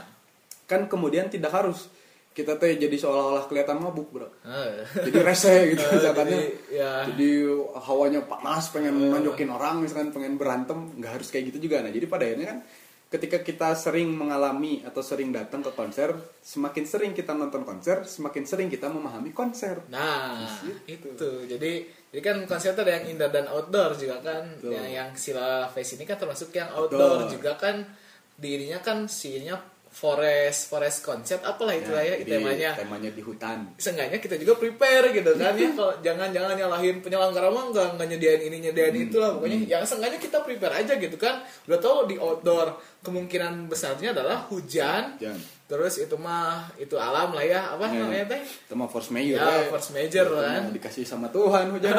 [0.64, 1.90] kan kemudian tidak harus
[2.32, 4.84] kita teh jadi seolah-olah kelihatan mabuk bro Eh.
[5.04, 6.92] jadi rese gitu misalkan jadi, ya.
[7.06, 7.30] jadi
[7.78, 12.06] hawanya panas pengen nonjokin orang misalkan pengen berantem nggak harus kayak gitu juga nah jadi
[12.06, 12.60] pada akhirnya kan
[13.08, 18.42] ketika kita sering mengalami atau sering datang ke konser semakin sering kita nonton konser semakin
[18.42, 20.40] sering kita memahami konser Nah,
[20.88, 21.12] Gitu.
[21.12, 21.30] itu.
[21.44, 21.72] Jadi
[22.08, 24.48] jadi kan konsep ada yang indoor dan outdoor juga kan.
[24.56, 24.72] Betul.
[24.72, 27.28] Yang yang Sila Face ini kan termasuk yang outdoor Outdoor.
[27.30, 27.84] juga kan
[28.32, 29.60] dirinya kan sihnya
[29.92, 32.70] forest forest konsep apalah itu ya, jadi temanya.
[32.74, 35.68] temanya di hutan Seenggaknya kita juga prepare gitu kan ya.
[35.78, 39.04] Kalau jangan jangan nyalahin penyelenggara mah enggak enggak nyediain ini nyediain Hmm.
[39.06, 39.58] itu lah pokoknya.
[39.68, 41.44] Yang seenggaknya kita prepare aja gitu kan.
[41.68, 42.68] Udah tahu di outdoor
[43.04, 45.36] kemungkinan besarnya adalah hujan Hujan.
[45.64, 48.02] Terus itu mah itu alam lah ya apa Ya.
[48.02, 49.36] namanya teh Itu mah force major.
[49.36, 49.66] ya ya.
[49.66, 51.96] force major Itu kan Dikasih sama Tuhan hujan.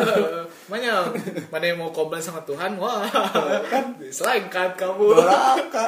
[0.67, 1.09] Makanya
[1.49, 3.01] mana yang mau komplain sama Tuhan wah
[3.65, 5.85] kan selengkat kamu Doraka.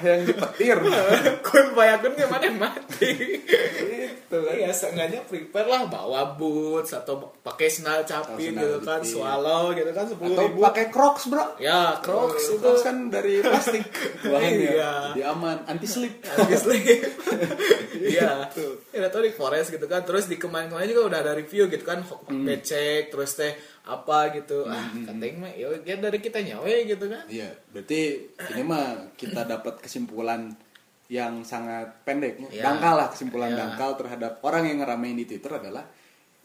[0.00, 0.76] Yang dipetir.
[1.46, 3.10] kun payakun gimana mati
[4.26, 4.54] Gitu kan.
[4.54, 9.90] Iya, seenggaknya prepare lah bawa boots atau pakai sandal capit sandal gitu kan, swallow gitu
[9.90, 10.58] kan sepuluh Atau ribu.
[10.60, 11.44] pakai Crocs, Bro.
[11.56, 13.86] Ya, Crocs itu Crocs kan dari plastik
[14.26, 14.70] bahannya.
[14.74, 14.92] Iya.
[15.14, 16.14] Jadi aman, anti slip.
[16.28, 16.82] obviously.
[17.96, 18.52] Iya.
[18.52, 18.66] Gitu.
[18.92, 21.80] Ya udah tau di Forest gitu kan, terus di kemarin-kemarin juga udah ada review gitu
[21.80, 22.44] kan, Hmm.
[22.44, 24.66] becek, terus teh apa gitu.
[24.66, 27.24] Ah, katanya mah ya ya dari kita nyawe gitu kan.
[27.26, 28.00] Iya, berarti
[28.52, 30.52] ini mah kita dapat kesimpulan
[31.06, 32.48] yang sangat pendek, ya.
[32.50, 32.62] Iya.
[32.66, 33.58] dangkal lah kesimpulan Iya.
[33.62, 35.86] dangkal terhadap orang yang ngeramein di Twitter adalah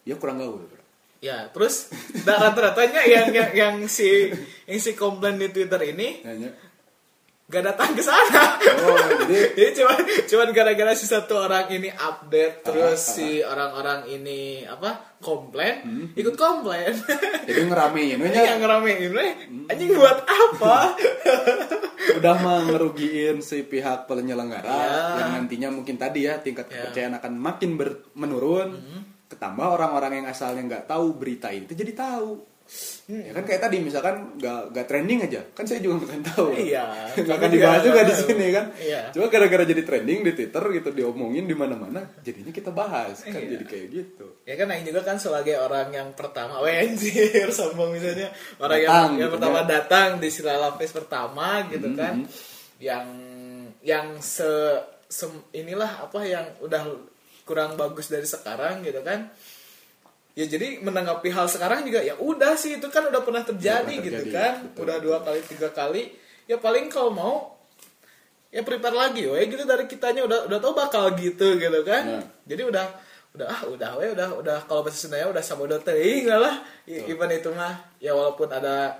[0.05, 0.81] ya kurang gaul, bro.
[1.21, 1.93] Ya, terus
[2.25, 4.33] nah, rata-ratanya yang, yang yang si
[4.65, 6.49] yang si komplain di Twitter ini Nanya,
[7.51, 8.55] gak datang ke sana.
[8.79, 13.13] oh jadi Jadi cuman cuman gara-gara si satu orang ini update terus Ah, ah.
[13.13, 16.05] si orang-orang ini apa komplain Hmm.
[16.13, 16.95] ikut komplain.
[17.47, 19.67] jadi ngeramein, yang ngeramein Hmm.
[19.67, 20.95] anjing buat apa?
[22.17, 25.01] udah mah ngerugiin si pihak penyelenggara Iya.
[25.19, 26.87] yang nantinya mungkin tadi ya tingkat Iya.
[26.87, 28.69] kepercayaan akan makin ber- menurun.
[28.73, 29.01] Hmm.
[29.27, 32.50] Ketambah orang-orang yang asalnya nggak tahu berita itu jadi tahu.
[33.11, 33.27] Hmm.
[33.27, 36.55] Ya kan kayak tadi misalkan nggak nggak trending aja, kan saya juga nggak tahu.
[36.55, 36.85] Iya.
[37.19, 38.65] nggak akan dibahas juga di sini kan.
[38.79, 39.01] Iya.
[39.11, 43.59] Cuma gara-gara jadi trending di Twitter gitu diomongin di mana-mana, jadinya kita bahas kan Iya.
[43.59, 44.25] jadi kayak gitu.
[44.47, 48.87] Ya kan Aing juga kan sebagai orang yang pertama Weh anjir sombong misalnya Orang Datang,
[48.87, 49.65] yang, yang gitu pertama ya.
[49.67, 51.97] datang di Silala Fest pertama gitu Mhm.
[51.99, 52.15] kan
[52.79, 53.05] Yang
[53.81, 54.47] yang se,
[55.05, 56.85] sem- inilah apa yang udah
[57.43, 59.27] kurang bagus dari sekarang gitu kan
[60.41, 63.93] Ya jadi menanggapi hal sekarang juga ya udah sih itu kan udah pernah terjadi, Udah
[63.93, 64.53] pernah gitu terjadi, kan.
[64.65, 65.05] betul, Udah betul.
[65.05, 66.03] dua kali tiga kali.
[66.45, 67.35] Ya paling kalau mau
[68.49, 72.03] ya prepare lagi weh gitu dari kitanya udah udah tahu bakal gitu gitu kan.
[72.11, 72.25] Nah.
[72.43, 72.85] jadi udah
[73.31, 76.59] udah ah udah we udah udah kalau bahasa Sundanya udah sabodo teuing lah.
[76.83, 78.99] I- event itu mah ya walaupun ada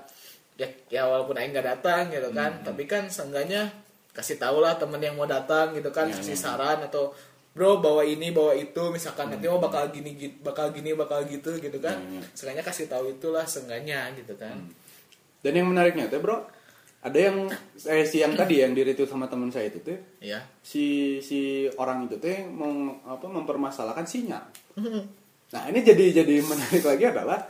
[0.54, 2.62] ya ya walaupun aing nggak datang gitu kan.
[2.62, 3.68] Tapi kan seenggaknya
[4.12, 6.40] kasih tahu lah temen yang mau datang gitu kan Ya, kasih ya.
[6.48, 7.12] saran atau
[7.52, 8.82] bro bawa ini bawa itu.
[8.88, 12.00] Misalkan nanti mau bakal gini gi- bakal gini bakal gitu gitu kan.
[12.08, 12.22] Ya, ya.
[12.32, 14.56] seenggaknya kasih tahu itulah seenggaknya gitu kan.
[15.42, 16.38] Dan yang menariknya tuh bro,
[17.02, 17.50] ada yang
[17.86, 21.66] eh, si yang tadi yang di retweet sama teman saya itu tuh ya si si
[21.74, 22.70] orang itu tuh mau
[23.04, 24.44] apa mempermasalahkan sinyal.
[25.52, 27.42] Nah ini jadi jadi menarik lagi adalah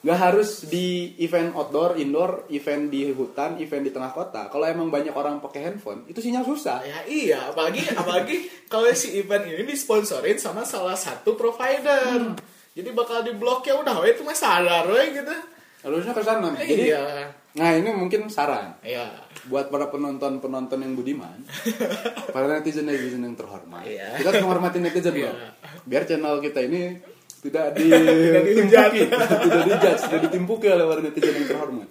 [0.00, 4.48] nggak harus di event outdoor, indoor, event di hutan, event di tengah kota.
[4.48, 6.80] Kalau emang banyak orang pakai handphone, itu sinyal susah.
[6.80, 12.32] ya iya apalagi apalagi kalau si event ini disponsorin sama salah satu provider
[12.70, 15.36] jadi bakal di blok ya udah itu mah sadar we gitu
[15.80, 16.52] Harusnya ke sana.
[16.60, 19.10] Jadi, iya nah ini mungkin saran iya
[19.48, 21.40] buat para penonton-penonton yang budiman,
[22.36, 23.82] para netizen-netizen yang terhormat.
[23.82, 24.20] Iya.
[24.20, 25.32] Kita menghormati netizen Iya.
[25.32, 25.50] loh.
[25.82, 26.94] Biar channel kita ini
[27.40, 28.88] tidak di dihujat.
[28.94, 31.88] timpuki, tidak dijudge, tidak ditimpuki oleh para netizen yang terhormat.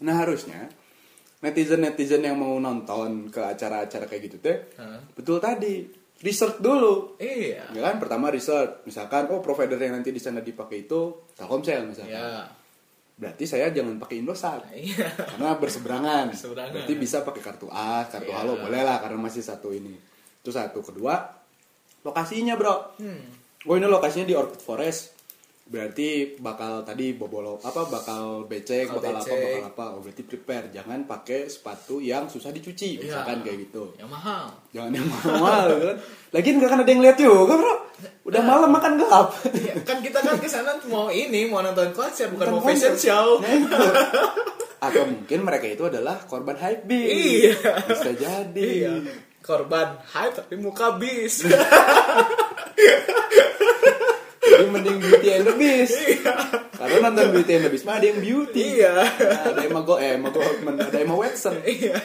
[0.00, 0.60] Nah harusnya
[1.40, 4.96] netizen-netizen yang mau nonton ke acara-acara kayak gitu teh, Hah?
[5.12, 5.84] betul tadi
[6.24, 7.20] research dulu.
[7.20, 11.84] iya Ya kan pertama research, misalkan oh provider yang nanti di sana dipakai itu Telkomsel
[11.84, 12.16] misalkan.
[12.16, 12.48] ya
[13.14, 16.32] Berarti saya jangan pakai Indosat iya karena berseberangan.
[16.32, 16.72] Berseberangan.
[16.74, 18.40] Berarti bisa pakai kartu A, kartu Iya.
[18.40, 19.92] halo boleh lah karena masih satu ini.
[20.40, 20.80] Itu satu.
[20.80, 21.14] Kedua,
[22.02, 22.96] lokasinya bro.
[22.98, 23.43] hmm.
[23.64, 25.02] Oh ini lokasinya di Orchid Forest.
[25.64, 29.40] Berarti bakal tadi bobol apa bakal becek, Bakal bakal, apa, becek.
[29.40, 29.84] bakal apa.
[29.90, 30.66] Oh berarti prepare.
[30.68, 33.02] Jangan pakai sepatu yang susah dicuci, Iya.
[33.02, 33.96] misalkan kayak gitu.
[33.96, 35.96] yang mahal Jangan yang mahal kan.
[36.30, 37.74] Lagian gak akan ada yang lihat juga bro.
[38.22, 39.32] Udah malam makan gelap.
[39.48, 42.92] Iya, kan kita kan ke sana mau ini mau nonton konser bukan Nonton mau fashion
[42.92, 43.08] konser.
[43.08, 43.88] show Nah.
[44.84, 47.56] Atau mungkin mereka itu adalah korban hype Iya.
[47.88, 48.68] Bisa jadi.
[48.84, 48.94] iya
[49.40, 51.44] korban hype tapi muka bis
[54.44, 55.96] Jadi mending Beauty and the Beast.
[56.74, 58.78] Karena nonton Beauty and the Beast mah ada yang beauty.
[58.78, 58.92] Iya.
[58.92, 59.08] Nah,
[59.50, 61.58] ada Emma Go, eh, Emma Goldman, ada Emma Watson.
[61.64, 61.96] iya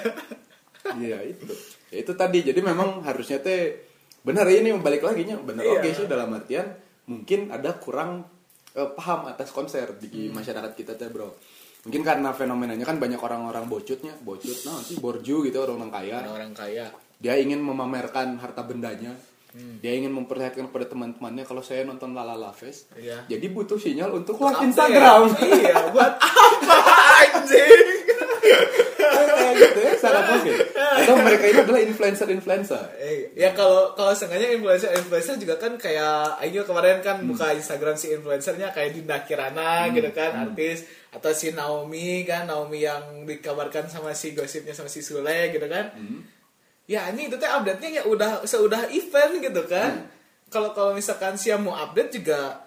[0.89, 1.45] Iya itu.
[1.91, 2.39] Ya, itu tadi.
[2.41, 3.85] Jadi memang harusnya teh
[4.19, 5.79] benar ini balik lagi nya benar Iya.
[5.79, 6.67] oke sih dalam artian
[7.05, 8.27] mungkin ada kurang
[8.71, 10.35] eh, paham atas konser di Hmm.
[10.35, 11.35] masyarakat kita teh bro.
[11.79, 16.17] Mungkin karena fenomenanya kan banyak orang-orang bocutnya, bocut, nah sih borju gitu orang-orang kaya.
[16.27, 19.11] orang kaya Dia ingin memamerkan harta bendanya.
[19.49, 19.81] Hmm.
[19.81, 22.93] Dia ingin memperlihatkan kepada teman-temannya kalau saya nonton Lala La Fest.
[22.93, 23.25] Iya.
[23.25, 25.21] Jadi butuh sinyal untuk live Apa Instagram.
[25.25, 25.41] ya?
[25.49, 26.77] iya buat apa
[27.25, 27.87] anjing
[29.09, 30.53] Kayak gitu ya, sangat mungkin.
[30.77, 32.83] Atau mereka ini adalah influencer-influencer.
[32.99, 37.95] Eh, ya kalau kalau sengaja influencer influencer juga kan kayak Ayo kemarin kan buka Instagram
[37.95, 43.89] si influencernya kayak Dinda Kirana gitu kan artis atau si Naomi kan Naomi yang dikabarkan
[43.89, 45.89] sama si gosipnya sama si Sule gitu kan
[46.89, 49.69] ya ini itu teh update-nya ya udah seudah event gitu Hmm.
[49.69, 49.91] kan
[50.47, 52.65] kalau kalau misalkan siap mau update juga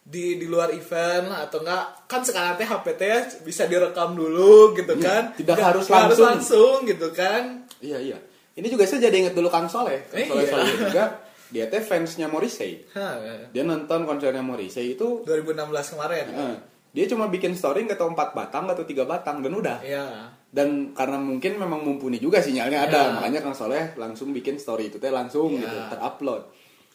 [0.00, 4.12] di di luar event lah atau enggak kan sekarang teh HP teh ya bisa direkam
[4.12, 6.26] dulu gitu Iya, kan tidak Nggak- harus langsung.
[6.28, 8.18] langsung gitu kan Iya iya.
[8.54, 10.06] Ini juga saya jadi inget dulu Kang Soleh.
[10.06, 10.52] Kang Eh, Soleh iya.
[10.54, 11.04] Solihun juga
[11.46, 12.86] dia teh fansnya Morrissey.
[12.90, 13.18] Hah,
[13.50, 15.58] Dia nonton konsernya Morrissey itu 2016
[15.90, 16.56] kemarin eh,
[16.90, 19.78] dia cuma bikin story nggak tahu empat batang atau tiga batang dan udah.
[19.82, 23.12] ya Dan karena mungkin memang mumpuni juga sinyalnya ada, Ya.
[23.12, 25.66] makanya Kang Soleh langsung bikin story itu teh langsung Ya.
[25.66, 26.42] gitu terupload.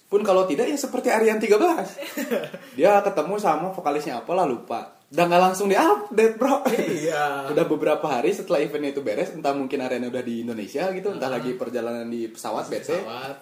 [0.07, 1.99] Pun kalau tidak ya seperti Aryan 13.
[2.79, 4.95] dia ketemu sama vokalisnya apa lah lupa.
[5.09, 6.69] Dan nggak langsung di-update, Bro.
[6.69, 11.09] iya udah beberapa hari setelah eventnya itu beres entah mungkin Arena udah di Indonesia gitu
[11.11, 12.89] entah lagi perjalanan di pesawat BC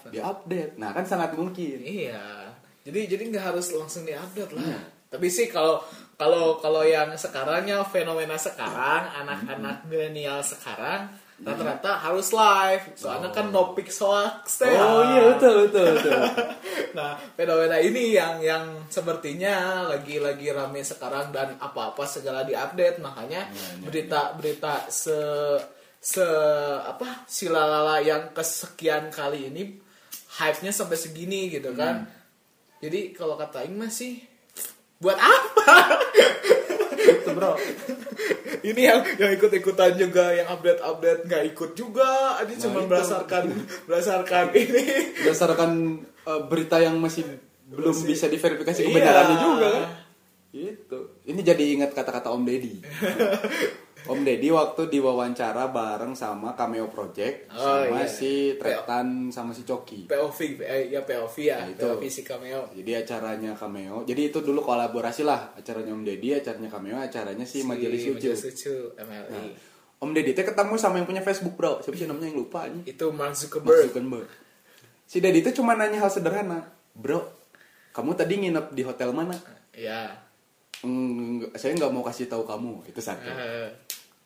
[0.08, 2.24] dia update nah kan sangat mungkin Iya.
[2.82, 4.64] Jadi jadi nggak harus langsung diupdate lah.
[4.64, 4.80] Iya.
[5.08, 5.84] Tapi sih kalau
[6.18, 9.88] kalau kalau yang sekarangnya fenomena sekarang anak-anak Hmm.
[9.88, 12.98] milenial sekarang rata-rata harus live.
[12.98, 14.74] Soalnya kan no pics hoax teh.
[14.74, 16.18] oh iya betul betul betul
[16.98, 22.98] Nah, fenomena ini yang yang sepertinya lagi-lagi rame sekarang dan apa-apa segala diupdate.
[22.98, 25.14] Makanya Iya, berita-berita se
[26.02, 26.26] se
[26.82, 29.78] apa silalala yang kesekian kali ini
[30.42, 32.02] hype-nya sampai segini gitu kan.
[32.02, 32.10] Hmm.
[32.82, 34.18] Jadi kalau kata Aing mah sih
[34.98, 35.66] buat apa?
[36.98, 37.54] itu bro
[38.62, 42.42] ini yang yang ikut-ikutan juga yang update-update nggak ikut juga.
[42.42, 42.88] Ini Nah, cuma itu.
[42.90, 43.44] berdasarkan
[43.86, 44.84] berdasarkan ini.
[45.22, 45.72] berdasarkan
[46.04, 47.24] eh, berita yang masih
[47.68, 48.88] belum Masih- bisa diverifikasi Iya.
[48.90, 49.86] kebenarannya juga kan
[50.50, 52.80] itu ini jadi ingat kata-kata Om Deddy
[54.06, 58.08] Om Deddy waktu diwawancara bareng sama Cameo Project Oh, sama iya.
[58.08, 61.84] si Tretan sama si Coki POV eh, ya POV ya, Nah, itu.
[61.84, 62.70] POV si cameo.
[62.72, 64.06] Jadi acaranya Cameo.
[64.06, 65.58] Jadi itu dulu kolaborasi lah.
[65.58, 68.14] Acaranya Om Deddy, acaranya Cameo, acaranya si, Majelis Lucu.
[68.22, 69.32] Majelis Lucu MLI.
[69.34, 69.48] Nah,
[69.98, 71.82] Om Deddy teh ketemu sama yang punya Facebook, Bro.
[71.82, 72.86] Siapa sih namanya yang lupa ini?
[72.86, 73.90] Itu Mark Mark Zuckerberg.
[73.90, 74.30] Zuckerberg.
[75.10, 76.70] Si Deddy itu cuma nanya hal sederhana.
[76.94, 77.26] Bro,
[77.98, 79.34] kamu tadi nginep di hotel mana?
[79.74, 80.27] Ya.
[80.82, 82.86] "Mm, saya nggak mau kasih tahu kamu.
[82.86, 83.26] Itu satu.
[83.26, 83.70] Eh,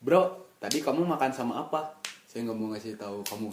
[0.02, 1.96] Bro, tadi kamu makan sama apa?
[2.26, 3.50] Saya nggak mau ngasih tahu kamu.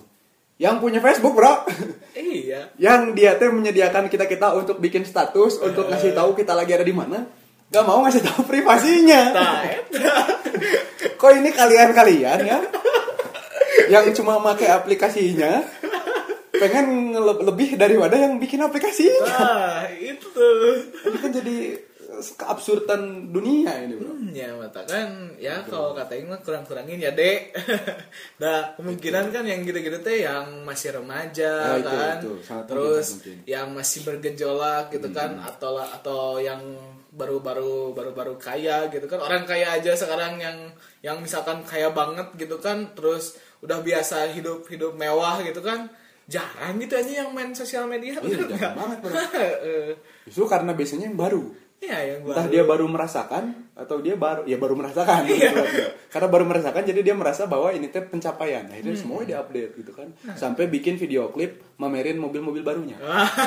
[0.58, 1.54] Yang punya Facebook, Bro.
[2.18, 2.66] iya.
[2.74, 6.82] yang dia teh menyediakan kita kita untuk bikin status untuk ngasih tahu kita lagi ada
[6.82, 7.22] di mana
[7.68, 9.28] gak mau ngasih tahu privasinya
[11.20, 12.58] kok ini kalian kalian ya
[13.92, 15.62] yang cuma pakai aplikasinya
[16.50, 17.12] pengen
[17.44, 20.80] lebih daripada yang bikin aplikasinya Nah, itu tuh.
[21.06, 21.56] ini kan jadi
[22.18, 24.12] keabsurdan dunia ini bro.
[24.12, 27.54] Hmm, ya kan ya kalau kata Ing mah kurang-kurangin ya dek.
[28.42, 32.16] Nah kemungkinan kan yang gitu-gitu teh yang masih remaja Ah, itu, kan?
[32.20, 32.32] itu.
[32.68, 33.36] Terus mungkin.
[33.46, 36.60] yang masih bergejolak gitu kan atau atau yang
[37.08, 39.18] baru-baru baru-baru kaya gitu kan.
[39.18, 40.58] Orang kaya aja sekarang yang
[41.02, 45.90] yang misalkan kaya banget gitu kan terus udah biasa hidup hidup mewah gitu kan
[46.28, 49.12] jarang gitu aja yang main sosial media Iya, bener jarang banget, bro.
[49.64, 49.92] Eh,
[50.28, 51.42] justru karena biasanya yang baru
[51.78, 52.50] Iya yang entah baru.
[52.50, 53.44] dia baru merasakan
[53.78, 55.30] atau dia baru ya baru merasakan.
[56.12, 58.66] Karena baru merasakan jadi dia merasa bahwa ini teh pencapaian.
[58.66, 60.10] Akhirnya semua diupdate gitu kan.
[60.34, 62.98] Sampai bikin video klip mamerin mobil-mobil barunya.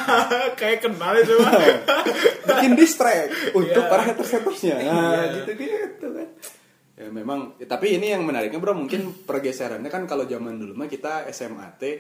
[0.59, 1.59] Kayak kenal itu mah.
[2.55, 3.91] bikin distract untuk Iya.
[3.91, 5.43] para haters hatersnya nah Iya.
[5.43, 6.27] gitu gitu kan.
[6.95, 10.87] Ya memang ya, tapi ini yang menariknya bro mungkin pergeserannya kan kalau zaman dulu mah
[10.87, 11.99] kita SMA teh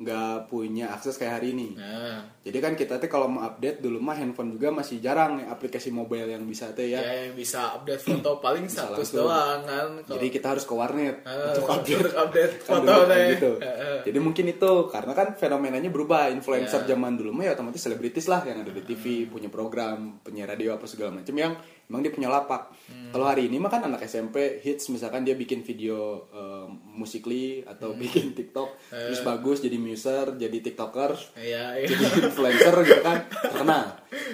[0.00, 4.00] nggak punya akses kayak hari ini Nah, jadi kan kita teh kalau mau update dulu
[4.00, 6.98] mah handphone juga masih jarang nih aplikasi mobile yang bisa teh ya.
[6.98, 8.96] ya yang bisa update foto paling langsung.
[9.20, 9.88] doang kan.
[10.00, 13.26] Kalau- Jadi kita harus ke warnet Eh, untuk update, untuk update Kan foto deh.
[13.30, 13.50] gitu.
[13.60, 13.98] Eh, eh.
[14.02, 16.32] Jadi mungkin itu karena kan fenomenanya berubah.
[16.32, 16.96] Influencer Ya.
[16.96, 20.72] zaman dulu mah ya otomatis selebritis lah yang ada di TV, punya program, penyiar radio
[20.72, 21.52] apa segala macam yang
[21.90, 22.70] emang dia punya lapak.
[22.86, 23.10] Hmm.
[23.10, 25.98] Kalau hari ini mah kan anak SMP hits misalkan dia bikin video
[26.30, 27.98] eh, musically atau Hmm.
[27.98, 29.10] bikin TikTok Eh.
[29.10, 31.86] terus bagus jadi muser, jadi TikToker, Iya, iya.
[31.88, 33.84] jadi influencer gitu kan terkenal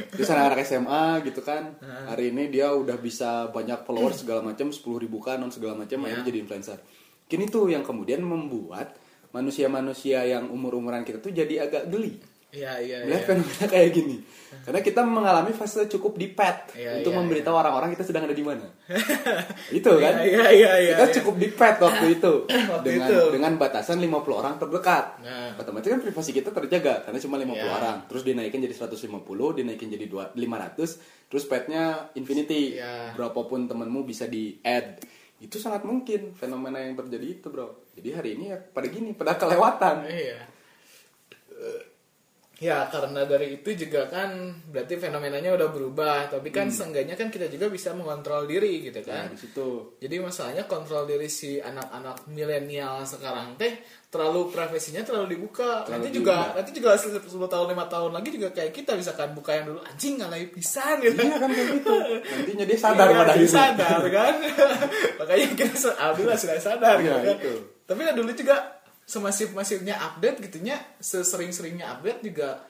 [0.09, 1.73] terus anak-anak SMA gitu kan
[2.05, 6.05] hari ini dia udah bisa banyak followers segala macam 10 ribu kanon segala macam Ya.
[6.07, 6.79] akhirnya jadi influencer
[7.25, 8.93] kini tuh yang kemudian membuat
[9.31, 12.19] manusia-manusia yang umur-umuran kita tuh jadi agak geli
[12.57, 13.27] Iya, iya, melihat iya.
[13.31, 14.17] fenomena kayak gini
[14.57, 18.33] karena kita mengalami fase cukup di pet Iya, untuk iya, memberitahu orang-orang kita sedang ada
[18.33, 18.65] di mana
[19.79, 20.95] itu kan Iya, iya, iya.
[20.95, 21.15] kita iya.
[21.21, 22.33] cukup di pet waktu itu
[22.73, 23.21] Waktu dengan itu.
[23.31, 25.53] dengan batasan 50 orang terdekat Nah.
[25.57, 27.69] otomatis kan privasi kita terjaga karena cuma 50 Iya.
[27.71, 29.13] orang terus dinaikin jadi 150
[29.55, 33.13] dinaikin jadi dua- 500 terus petnya infinity Iya.
[33.13, 35.05] berapapun temenmu bisa di add
[35.37, 39.37] itu sangat mungkin fenomena yang terjadi itu bro jadi hari ini ya pada gini pada
[39.37, 40.56] kelewatan Iya.
[42.57, 44.33] Ya karena dari itu juga kan
[44.73, 46.33] berarti fenomenanya udah berubah.
[46.33, 49.37] Tapi kan seenggaknya kan kita juga bisa mengontrol diri gitu Nah, kan.
[49.37, 49.93] di situ.
[50.01, 53.77] Jadi masalahnya kontrol diri si anak-anak milenial sekarang teh
[54.09, 55.85] terlalu privasinya terlalu dibuka.
[55.85, 56.57] Terlalu nanti juga dibuka.
[56.57, 60.15] nanti juga 10 tahun 5 tahun lagi juga kayak kita misalkan buka yang dulu anjing
[60.17, 61.13] ngalai pisan gitu.
[61.21, 61.93] Iya kan kayak gitu.
[62.33, 64.35] Nantinya dia sadar Iya, pada dia sadar kan.
[65.21, 67.37] Makanya kita alhamdulillah sudah sadar Iya, gitu kan.
[67.37, 67.53] itu.
[67.85, 68.57] Tapi kan dulu juga
[69.07, 72.61] semasif-masifnya update gitunya, sesering-seringnya update juga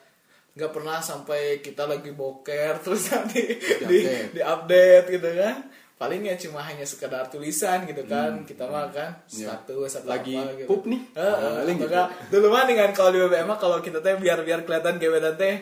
[0.56, 3.98] nggak pernah sampai kita lagi boker terus nanti di,
[4.36, 5.56] di update gitu kan.
[5.96, 8.44] Paling ya cuma hanya sekedar tulisan gitu kan.
[8.44, 9.56] Kita mah kan Iya.
[9.64, 10.68] status atau Lagi apa gitu.
[10.68, 11.00] pup nih.
[11.16, 11.88] Eh, paling atau gitu.
[11.88, 15.34] nggak, dulu mah kan kalau di BBM mah kalau kita teh biar biar kelihatan gebetan
[15.40, 15.56] teh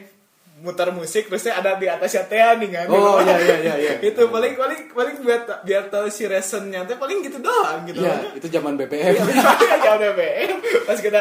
[0.64, 3.92] muter musik terusnya ada di atasnya teh nih kan Oh, iya, iya, iya, iya.
[4.09, 8.33] itu paling paling paling biar biar tahu si reasonnya teh paling gitu doang gitu Iya,
[8.33, 9.12] itu zaman BBM.
[9.77, 10.50] ya udah BM
[10.83, 11.20] pas kita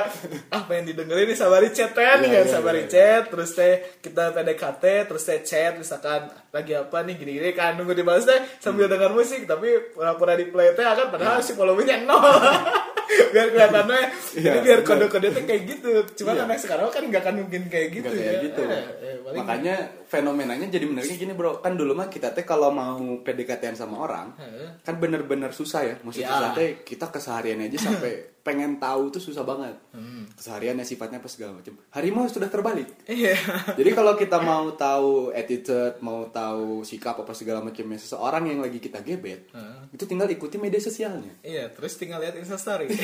[0.49, 2.89] ah pengen didengerin nih sabari chat teh nih Iya, kan iya, sabari iya.
[2.89, 7.91] chat terus teh kita PDKT terus teh chat misalkan lagi apa nih gini-gini kan nunggu
[7.93, 8.93] dibalas teh sambil Hmm.
[8.93, 12.23] dengar musik tapi pura-pura di play teh kan padahal si followingnya nol
[13.05, 14.01] biar kelihatannya
[14.33, 16.43] Iya, biar kode-kode teh kayak gitu cuman Iya.
[16.45, 18.61] anak sekarang kan nggak akan mungkin kayak gitu kayak ya gitu.
[18.63, 18.83] Eh,
[19.21, 21.59] eh, Makanya fenomenanya jadi menariknya gini bro.
[21.59, 24.33] Kan dulu mah kita teh kalau mau PDKT sama orang,
[24.81, 25.95] kan bener-bener susah ya.
[26.01, 26.33] Maksudnya Ya.
[26.33, 29.71] susah teh kita keseharian aja sampai pengen tahu tuh susah banget.
[29.95, 30.27] Hmm.
[30.35, 31.79] Kesehariannya sifatnya apa segala macam.
[31.95, 32.91] Harimau sudah terbalik.
[33.07, 33.39] iya
[33.79, 38.83] Jadi kalau kita mau tahu attitude, mau tahu sikap apa segala macamnya seseorang yang lagi
[38.83, 39.95] kita gebet, Heeh.
[39.95, 41.39] itu tinggal ikuti media sosialnya.
[41.39, 42.91] iya terus tinggal lihat instastory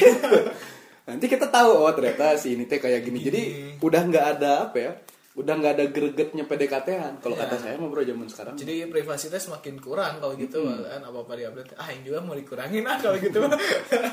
[1.09, 3.17] Nanti kita tahu oh ternyata si ini teh kayak gini.
[3.17, 3.41] Jadi
[3.81, 4.91] udah nggak ada apa ya?
[5.29, 7.21] Udah nggak ada gregetnya PDKT-an.
[7.21, 7.45] Kalau Iya.
[7.45, 8.53] kata saya mah bro zaman sekarang.
[8.53, 11.73] Jadi privasinya semakin kurang kalau gitu kan apa apa diupdate.
[11.75, 13.39] Ah yang juga mau dikurangin ah kalau gitu.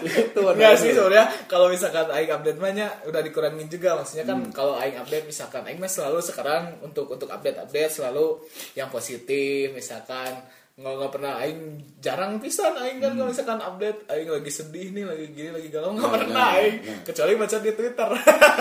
[0.05, 0.76] Itu itu.
[0.76, 4.52] sih sebenarnya kalau misalkan aing update mahnya udah dikurangin juga maksudnya kan Hmm.
[4.52, 8.37] kalau aing update misalkan aing mah selalu sekarang untuk untuk update update selalu
[8.74, 10.37] yang positif misalkan
[10.77, 11.61] nggak nggak pernah aing
[12.05, 15.97] jarang pisan aing kan kalau misalkan update aing lagi sedih nih lagi gini lagi galau
[15.97, 16.12] nggak Hmm.
[16.12, 17.01] Nah, pernah nah, aing nah.
[17.01, 18.11] kecuali baca di Twitter.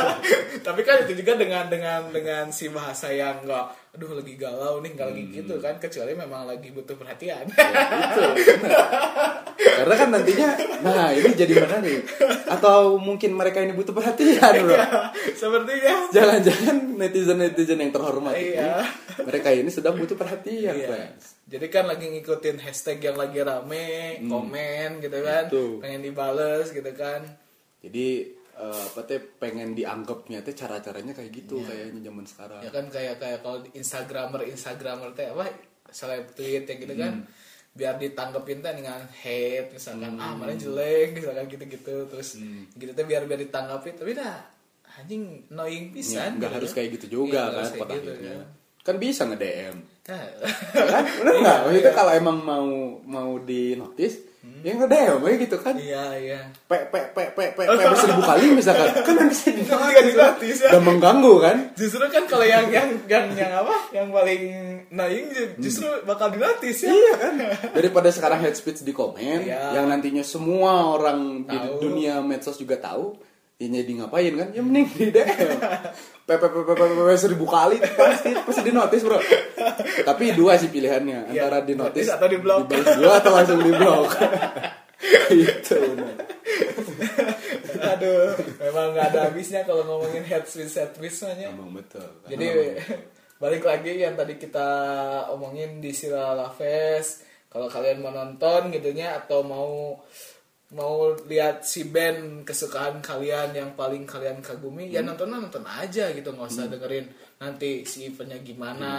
[0.71, 4.91] Tapi kan itu juga dengan dengan dengan si bahasa yang nggak aduh lagi galau nih
[4.91, 5.33] nggak lagi Hmm.
[5.33, 7.47] gitu kan kecuali memang lagi butuh perhatian.
[7.47, 8.75] itu bener.
[9.55, 10.49] Karena kan nantinya,
[10.81, 11.99] nah ini jadi mana nih?
[12.45, 14.71] Atau mungkin mereka ini butuh perhatian bro?
[14.71, 14.87] Iya,
[15.33, 15.93] Sepertinya.
[16.11, 18.83] Jangan-jangan netizen-netizen yang terhormat ini, Iya.
[19.23, 20.87] mereka ini sedang butuh perhatian, Iya.
[20.87, 21.39] friends.
[21.45, 25.79] Jadi kan lagi ngikutin hashtag yang lagi rame, komen gitu kan, Betul.
[25.79, 27.23] pengen dibales gitu kan.
[27.79, 28.07] Jadi
[28.55, 32.59] eh, apa teh pengen dianggapnya teh cara-caranya kayak gitu kayaknya zaman sekarang.
[32.59, 35.51] Ya kan kayak kayak kalau Instagramer Instagramer teh apa
[35.87, 37.23] seleb tweet ya gitu kan.
[37.71, 42.39] Biar ditanggepin teh dengan hate misalkan ah mana jelek misalkan gitu-gitu terus
[42.71, 44.39] gitu teh biar biar ditanggapi tapi dah
[44.95, 46.39] anjing annoying Ya, pisan.
[46.39, 46.75] nggak gitu harus ya.
[46.75, 48.31] kayak gitu juga Iya, nggak kan harus kayak pada gitu, akhirnya.
[48.31, 48.47] kan.
[48.85, 49.75] Kan bisa nge-DM.
[50.05, 50.23] Nah,
[50.85, 51.03] kan?
[51.19, 51.57] Bener nggak?
[51.65, 51.91] Iya, iya.
[51.91, 52.67] kalau emang mau
[53.03, 54.15] mau di notice,
[54.61, 55.75] ya nge-DM aja gitu kan.
[55.75, 56.39] Iya iya.
[56.65, 59.53] Pe pe pe pe pe pe seribu kali misalkan kan bisa
[60.09, 60.69] gratis ya.
[60.71, 61.57] dan mengganggu kan.
[61.73, 63.75] Justru kan kalau yang yang yang yang apa?
[63.91, 64.41] Yang paling
[64.89, 66.89] naing ju- justru bakal dinotis ya.
[66.89, 67.33] Iya kan.
[67.71, 69.75] Daripada sekarang hate speech di komen, Iya.
[69.75, 73.17] yang nantinya semua orang di dunia medsos juga tahu,
[73.55, 74.49] ya jadi ngapain kan?
[74.51, 75.57] Ya mending di DM.
[76.27, 79.19] Pe seribu kali pasti pasti di notice bro.
[80.03, 82.67] Tapi dua sih pilihannya Iya, antara di notice atau di blok.
[82.67, 84.09] dibalas dua atau langsung di blok.
[85.31, 85.75] Itu.
[85.95, 86.15] benar.
[87.95, 91.51] Aduh, memang nggak ada habisnya kalau ngomongin head switch head switch nya.
[91.51, 92.07] Emang betul.
[92.27, 92.75] Jadi
[93.37, 94.69] balik lagi yang tadi kita
[95.31, 97.23] omongin di Sirala Fest.
[97.51, 100.01] Kalau kalian mau nonton gitunya atau mau
[100.73, 106.33] mau lihat si band kesukaan kalian yang paling kalian kagumi ya nonton nonton aja gitu
[106.33, 107.05] nggak usah dengerin
[107.37, 108.93] nanti si eventnya gimana.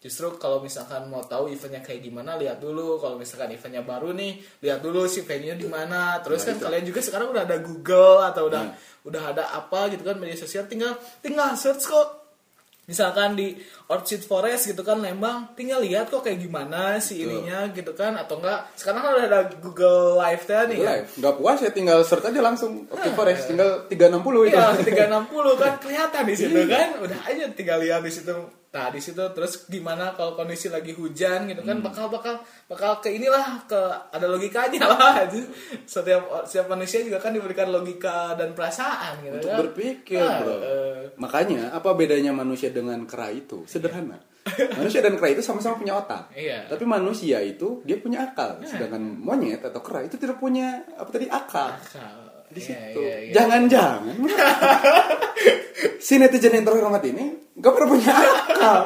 [0.00, 2.98] Justru kalau misalkan mau tahu eventnya kayak gimana lihat dulu.
[2.98, 6.18] Kalau misalkan eventnya baru nih lihat dulu si venue di mana.
[6.24, 8.64] Terus kan kalian juga sekarang udah ada Google atau udah
[9.06, 12.25] udah ada apa gitu kan media sosial tinggal tinggal search kok
[12.86, 13.58] misalkan di
[13.90, 18.38] Orchid Forest gitu kan Lembang tinggal lihat kok kayak gimana si ininya gitu kan atau
[18.38, 21.10] enggak sekarang kan udah ada Google Live nih kan Live.
[21.18, 24.56] Nggak puas ya tinggal search aja langsung Oke Forest tinggal 360 itu.
[24.56, 24.66] Iya,
[25.26, 26.88] 360 kan kelihatan di situ kan.
[27.02, 28.34] Udah aja tinggal lihat di situ.
[28.76, 32.36] Nah, di situ terus gimana kalau kondisi lagi hujan gitu kan bakal bakal
[32.66, 33.80] bakal ke inilah ke
[34.12, 35.24] ada logikanya lah.
[35.88, 39.58] Setiap setiap manusia juga kan diberikan logika dan perasaan gitu Untuk kan.
[39.64, 40.56] berpikir, Ah, bro.
[40.60, 43.64] eh, Makanya apa bedanya manusia dengan kera itu?
[43.64, 44.20] Sederhana.
[44.76, 46.30] manusia dan kera itu sama-sama punya otak.
[46.30, 46.68] Iya.
[46.68, 51.26] Tapi manusia itu dia punya akal, sedangkan monyet atau kera itu tidak punya apa tadi
[51.26, 51.74] akal.
[51.74, 52.25] akal.
[52.56, 52.98] Di Iya, situ.
[52.98, 53.32] iya, iya.
[53.34, 54.16] Jangan-jangan
[56.00, 58.78] si netizen yang terhormat ini gak pernah punya akal.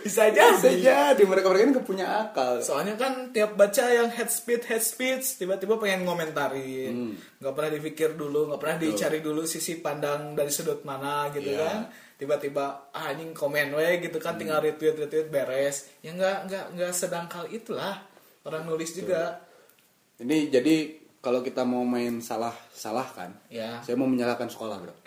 [0.00, 2.60] bisa aja Bisa jadi mereka mereka ini gak punya akal.
[2.60, 6.94] Soalnya kan tiap baca yang head speed head speech tiba-tiba pengen ngomentarin,
[7.36, 11.58] nggak pernah dipikir dulu, nggak pernah dicari dulu sisi pandang dari sudut mana gitu Iya.
[11.60, 11.78] kan.
[12.18, 15.86] Tiba-tiba ah anjing komen we gitu kan tinggal retweet retweet beres.
[16.00, 18.02] Ya nggak nggak nggak sedangkal itulah
[18.42, 19.38] orang nulis juga.
[20.18, 23.82] Ini jadi kalau kita mau main salah salah kan, Ya.
[23.82, 24.94] saya mau menyalahkan sekolah bro.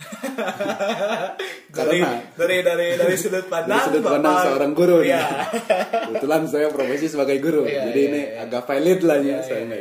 [1.72, 4.98] Dari Karena dari dari dari sudut dari pandang sudut pandang Bapak- seorang guru.
[5.02, 5.24] Iya.
[6.12, 8.44] Kebetulan saya profesi sebagai guru, Iya, jadi iya, ini iya.
[8.44, 9.66] agak valid lah ya Iya, saya iya.
[9.66, 9.80] ini.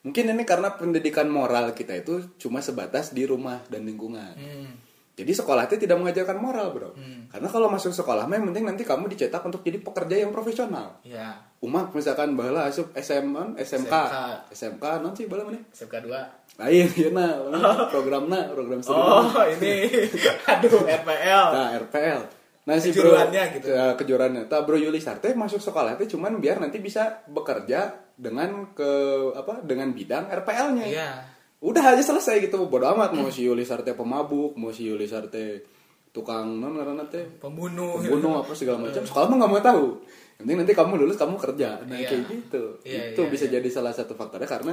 [0.00, 4.32] Mungkin ini karena pendidikan moral kita itu cuma sebatas di rumah dan lingkungan.
[4.32, 4.72] Hmm.
[5.20, 6.90] Jadi sekolah itu tidak mengajarkan moral bro.
[7.28, 10.96] Karena kalau masuk sekolah, mah yang penting nanti kamu dicetak untuk jadi pekerja yang profesional.
[11.04, 13.94] Ya, Umak misalkan bahala asup SM, non, SMK,
[14.48, 15.60] SMK, non sih boleh mana?
[15.76, 16.56] SMK 2.
[16.56, 18.96] Lain, ya nah, program nah, program studi.
[18.96, 19.92] Oh, ini
[20.56, 21.46] aduh RPL.
[21.52, 22.20] Nah, RPL.
[22.68, 23.66] Nah, si Kejuruannya bro, gitu.
[23.72, 24.42] eh, kejuruannya.
[24.46, 28.90] Nah, Bro Yuli Sarte masuk sekolah itu cuman biar nanti bisa bekerja dengan ke
[29.32, 29.64] apa?
[29.64, 30.86] Dengan bidang RPL-nya.
[30.86, 31.10] Iya.
[31.60, 32.56] Udah aja selesai gitu.
[32.66, 35.60] Bodo amat mau si Yuli Sarte pemabuk, mau si Yuli Sarte
[36.10, 38.00] tukang non ngaranna teh Pembunuh.
[38.00, 39.04] pembunuh apa segala macam.
[39.04, 39.86] Sekolah mah nggak mau tahu.
[40.36, 41.84] Penting nanti kamu lulus kamu kerja.
[41.84, 42.08] Nah, Iya.
[42.08, 42.62] kayak gitu.
[42.82, 44.72] Iya, itu iya, bisa jadi salah satu faktornya karena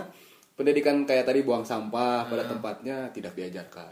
[0.53, 2.49] pendidikan kayak tadi buang sampah pada Ah.
[2.49, 3.91] tempatnya tidak diajarkan.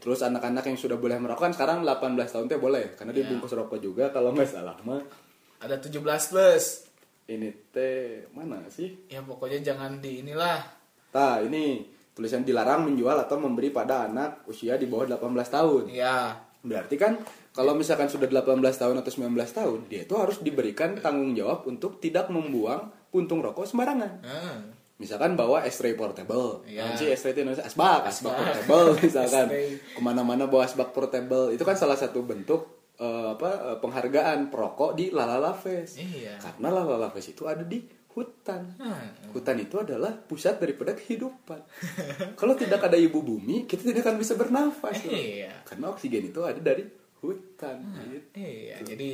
[0.00, 3.18] Terus anak-anak yang sudah boleh merokok kan sekarang 18 tahun teh boleh karena Iya.
[3.22, 4.98] dibungkus rokok juga kalau nggak salah mah
[5.60, 6.64] Ada 17 plus.
[7.24, 9.06] ini teh mana sih?
[9.06, 10.58] Ya pokoknya jangan di inilah.
[11.12, 15.82] Nah ini tulisan dilarang menjual atau memberi pada anak usia di bawah 18 tahun.
[15.88, 16.36] Ya.
[16.62, 17.18] Berarti kan
[17.50, 21.98] kalau misalkan sudah 18 tahun atau 19 tahun dia itu harus diberikan tanggung jawab untuk
[21.98, 24.12] tidak membuang puntung rokok sembarangan.
[24.24, 24.60] Ah.
[25.02, 26.86] Misalkan bawa ashtray portable, Iya.
[26.86, 29.50] Naon sih ashtray itu asbak, asbak portable misalkan.
[29.90, 34.94] Ke mana-mana bawa asbak portable, itu kan salah satu bentuk eh, apa eh, penghargaan perokok
[34.94, 35.98] di Lalala Fest.
[35.98, 36.38] Iya.
[36.38, 37.82] Karena Lalala Fest itu ada di
[38.12, 38.62] hutan.
[38.76, 39.02] Ah.
[39.32, 41.60] Hutan itu adalah pusat daripada kehidupan.
[42.40, 45.00] Kalau tidak ada ibu bumi, kita tidak akan bisa bernafas.
[45.04, 45.12] loh.
[45.12, 45.64] Iya.
[45.64, 46.84] Karena oksigen itu ada dari
[47.22, 47.78] hutan.
[48.10, 48.34] gitu.
[48.34, 49.10] Iya, jadi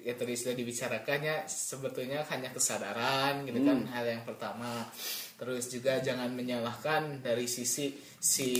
[0.00, 3.90] ya tadi sudah dibicarakannya sebetulnya hanya kesadaran gitu kan Hmm.
[3.92, 4.88] hal yang pertama.
[5.36, 8.50] Terus juga jangan menyalahkan dari sisi si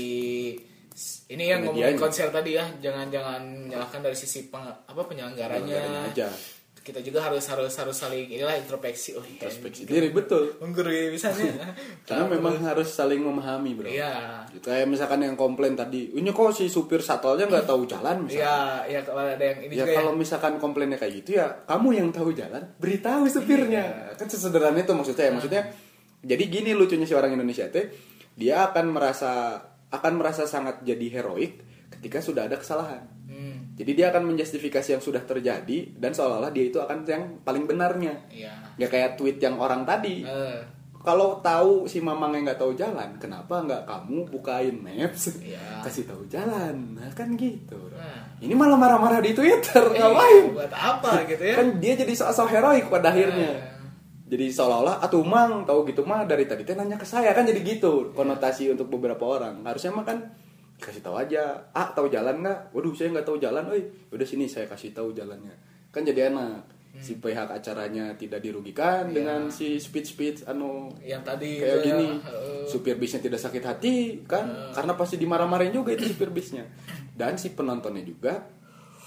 [1.30, 2.02] ini yang ngomongin Medianya.
[2.02, 5.64] konser tadi ya, jangan jangan menyalahkan dari sisi peng, apa penyelenggaranya.
[5.64, 6.28] Penyelenggaranya aja.
[6.80, 9.12] Kita juga harus harus harus saling inilah introspeksi.
[9.12, 10.56] Oh, iya, Introspeksi diri betul.
[10.64, 11.52] menggurui misalnya.
[12.08, 13.88] Karena memang harus saling memahami, Bro.
[13.92, 14.48] Iya.
[14.48, 18.40] Gitu, Kayak misalkan yang komplain tadi, ini kok si supir shuttle-nya nggak tahu jalan misalkan.
[18.40, 18.58] Iya,
[18.88, 20.18] iya kalau ada yang ini Ya juga kalau ya.
[20.18, 23.84] misalkan komplainnya kayak gitu ya, kamu yang tahu jalan, beritahu supirnya.
[23.84, 24.16] Iya.
[24.16, 25.30] Kan sesederhana itu maksud saya.
[25.36, 25.68] Maksudnya,
[26.24, 27.92] jadi gini lucunya si orang Indonesia teh,
[28.32, 29.60] dia akan merasa
[29.90, 31.60] akan merasa sangat jadi heroik
[31.98, 33.04] ketika sudah ada kesalahan.
[33.28, 37.64] Hmm, Jadi dia akan menjustifikasi yang sudah terjadi dan seolah-olah dia itu akan yang paling
[37.64, 38.12] benarnya.
[38.28, 38.52] iya.
[38.76, 40.20] Ya kayak tweet yang orang tadi.
[40.20, 40.60] Eh,
[41.00, 45.80] Kalau tahu si mamang yang nggak tahu jalan, kenapa nggak kamu bukain maps, Iya.
[45.88, 47.80] kasih tahu jalan, nah kan gitu.
[47.90, 48.36] Nah.
[48.36, 50.52] Ini malah marah-marah di Twitter, eh, ngapain?
[50.52, 51.56] buat apa gitu ya?
[51.56, 53.48] Kan dia jadi sosok heroik pada akhirnya.
[53.48, 53.60] Eh.
[54.28, 57.58] Jadi seolah-olah, atuh mang, tahu gitu mah dari tadi teh nanya ke saya kan jadi
[57.58, 57.68] Iya.
[57.74, 59.64] gitu konotasi untuk beberapa orang.
[59.64, 60.36] Harusnya mah kan
[60.80, 62.72] kasih tahu aja, ah tahu jalan nggak?
[62.72, 65.52] Waduh saya nggak tahu jalan, oi, udah sini saya kasih tahu jalannya.
[65.88, 66.80] Kan jadi enak.
[66.90, 69.10] Si pihak acaranya tidak dirugikan Hmm.
[69.10, 69.14] Iya.
[69.14, 73.94] dengan si speech-speech anu yang tadi kayak ya, gini eh, supir bisnya tidak sakit hati
[74.26, 76.66] kan karena pasti dimarah-marahin juga itu supir bisnya
[77.14, 78.42] dan si penontonnya juga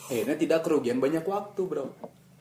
[0.07, 1.91] akhirnya tidak kerugian banyak waktu bro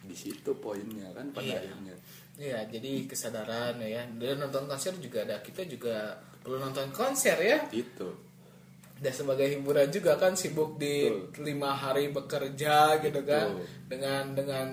[0.00, 1.58] di situ poinnya kan pada Iya.
[1.58, 1.94] akhirnya
[2.32, 4.02] Iya, jadi kesadaran ya.
[4.08, 5.38] Dan nonton konser juga ada.
[5.38, 7.60] Kita juga perlu nonton konser ya.
[7.68, 8.08] itu
[9.02, 11.42] Dan sebagai hiburan juga kan sibuk di Betul.
[11.42, 13.58] lima hari bekerja gitu kan.
[13.58, 13.66] Betul.
[13.90, 14.68] Dengan dengan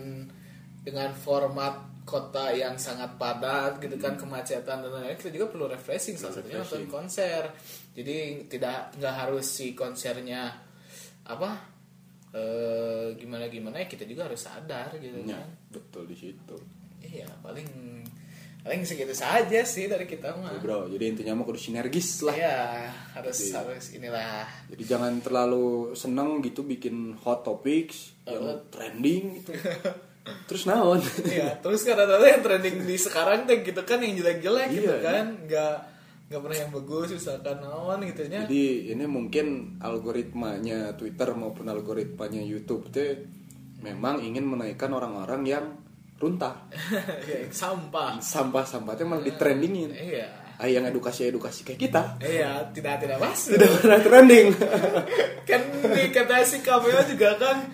[0.86, 6.18] dengan format kota yang sangat padat gitu kan kemacetan dan lain-lain kita juga perlu refreshing
[6.18, 7.54] salah satunya nonton konser
[7.94, 10.50] jadi tidak nggak harus si konsernya
[11.30, 11.50] apa
[12.34, 16.58] eh, gimana gimana ya kita juga harus sadar gitu ya kan betul di situ
[17.00, 17.70] Iya, paling
[18.60, 20.52] paling segitu saja sih dari kita mah.
[20.52, 22.60] Tuh, bro jadi intinya mau kudu sinergis lah Iya,
[23.14, 24.46] harus Jadi- harus inilah.
[24.68, 28.60] jadi jangan terlalu seneng gitu bikin hot topics yang Uh.
[28.70, 29.56] trending gitu
[30.48, 34.86] terus naon Iya, terus kata-kata yang trending di sekarang tuh gitu kan yang jelek-jelek gitu
[34.86, 35.76] Iya, kan, nggak
[36.30, 38.46] nggak pernah yang bagus misalkan naon gitu nya.
[38.46, 39.48] Jadi ini mungkin
[39.80, 43.18] algoritmanya Twitter maupun algoritmanya YouTube teh
[43.80, 45.66] memang ingin menaikkan orang-orang yang
[46.20, 46.56] runtah.
[47.30, 48.20] Ya, sampah.
[48.20, 49.92] Sampah-sampahnya malah ditrendingin.
[49.96, 50.28] Iya.
[50.60, 53.56] ah yang edukasi edukasi kayak kita Iya, tidak tidak masuk.
[53.56, 54.48] tidak pernah trending
[55.48, 57.72] kan nih kata si Kameo juga kan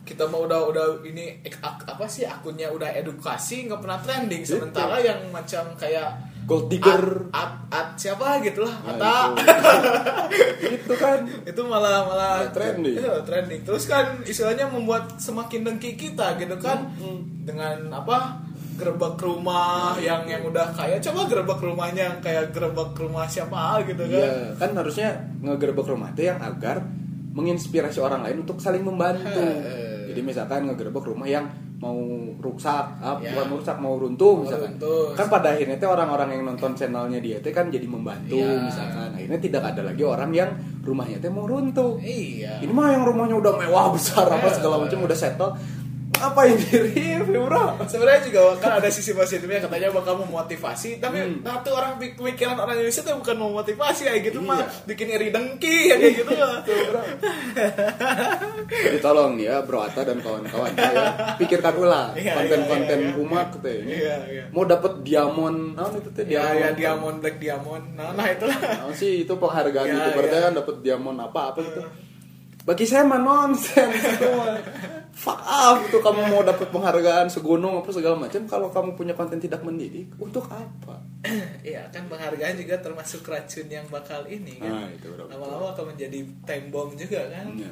[0.00, 5.28] kita mau udah udah ini apa sih akunnya udah edukasi nggak pernah trending sementara yang
[5.28, 6.08] macam kayak
[6.52, 9.14] gold digger at, at, at siapa gitu lah Nah, Ata.
[9.32, 10.76] itu.
[10.76, 11.18] itu kan.
[11.42, 13.00] Itu malah malah Malah trending.
[13.00, 16.92] Iya, trending terus kan istilahnya membuat semakin dengki kita gitu kan.
[17.00, 22.96] Hmm, dengan apa gerbek rumah yang yang udah kayak coba gerbek rumahnya yang kayak gerbek
[22.96, 24.70] rumah siapa gitu kan Iya, kan.
[24.76, 25.08] harusnya
[25.40, 26.80] ngegerebek rumah itu yang agar
[27.32, 29.40] menginspirasi orang lain untuk saling membantu.
[30.12, 31.48] Jadi misalkan ngegerebek rumah yang
[31.82, 31.98] mau
[32.38, 33.34] rusak, ah, Ya.
[33.34, 34.78] bukan rusak mau runtuh misalkan.
[34.78, 35.10] runtuh.
[35.12, 38.54] Kan pada akhirnya teh orang-orang yang nonton channelnya dia teh kan jadi membantu Ya.
[38.62, 39.10] misalkan.
[39.10, 41.98] Akhirnya tidak ada lagi orang yang rumahnya teh mau runtuh.
[41.98, 44.54] iya Ini mah yang rumahnya udah mewah besar apa Eh.
[44.54, 45.50] segala macam udah settle.
[46.22, 47.82] Apa yang di review, Bro?
[47.84, 51.42] sebenarnya juga kan ada sisi positifnya katanya bakal memotivasi tapi Hmm.
[51.42, 54.48] nah tuh orang pik- pemikiran orang Indonesia tuh bukan memotivasi kayak gitu Iya.
[54.48, 56.62] mah bikin iri dengki ya kayak gitu mah
[58.64, 60.90] Jadi tolong ya Bro Ata dan kawan-kawan ya,
[61.36, 63.20] pikirkan ulang Iya, konten-konten iya, iya, iya.
[63.20, 63.48] umat.
[63.64, 64.44] Iya, iya.
[64.50, 68.92] Mau dapat diamond, nah itu teh ya ya diamond black diamond nah nah itulah Nah,
[68.92, 70.42] sih itu penghargaan Ya, gitu berarti ya.
[70.42, 71.80] kan dapat diamond apa apa gitu.
[72.62, 74.54] Bagi saya mah nonsen itu mah.
[75.22, 79.38] Fuck off itu kamu mau dapat penghargaan segunung apa segala macam kalau kamu punya konten
[79.38, 80.98] tidak mendidik untuk apa?
[81.62, 84.82] Iya kan penghargaan juga termasuk racun yang bakal ini kan.
[84.82, 85.30] Nah, itu betul.
[85.30, 87.54] Lama-lama akan menjadi time bomb juga kan.
[87.54, 87.70] Ya.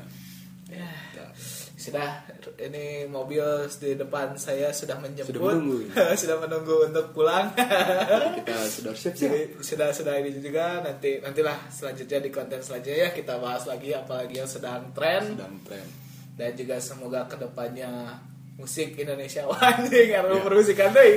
[0.71, 1.27] Ya.
[1.75, 2.23] Sudah
[2.55, 3.43] ini mobil
[3.83, 5.35] di depan saya sudah menjemput.
[5.35, 5.79] Sudah menunggu.
[6.23, 7.51] sudah menunggu untuk pulang.
[7.51, 9.27] Kita sudah siap-siap.
[9.27, 13.91] Jadi sudah sudah ini juga nanti nantilah selanjutnya di konten selanjutnya ya kita bahas lagi
[13.91, 16.00] apalagi yang sedang tren Sedang tren.
[16.41, 18.17] Dan juga semoga ke depannya
[18.57, 20.41] musik Indonesia wani karena Ya.
[20.41, 21.11] permusikan deh.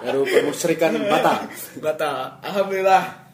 [0.00, 1.40] Baru permusyrikan Batak.
[1.80, 2.16] Batal.
[2.40, 3.24] Alhamdulillah.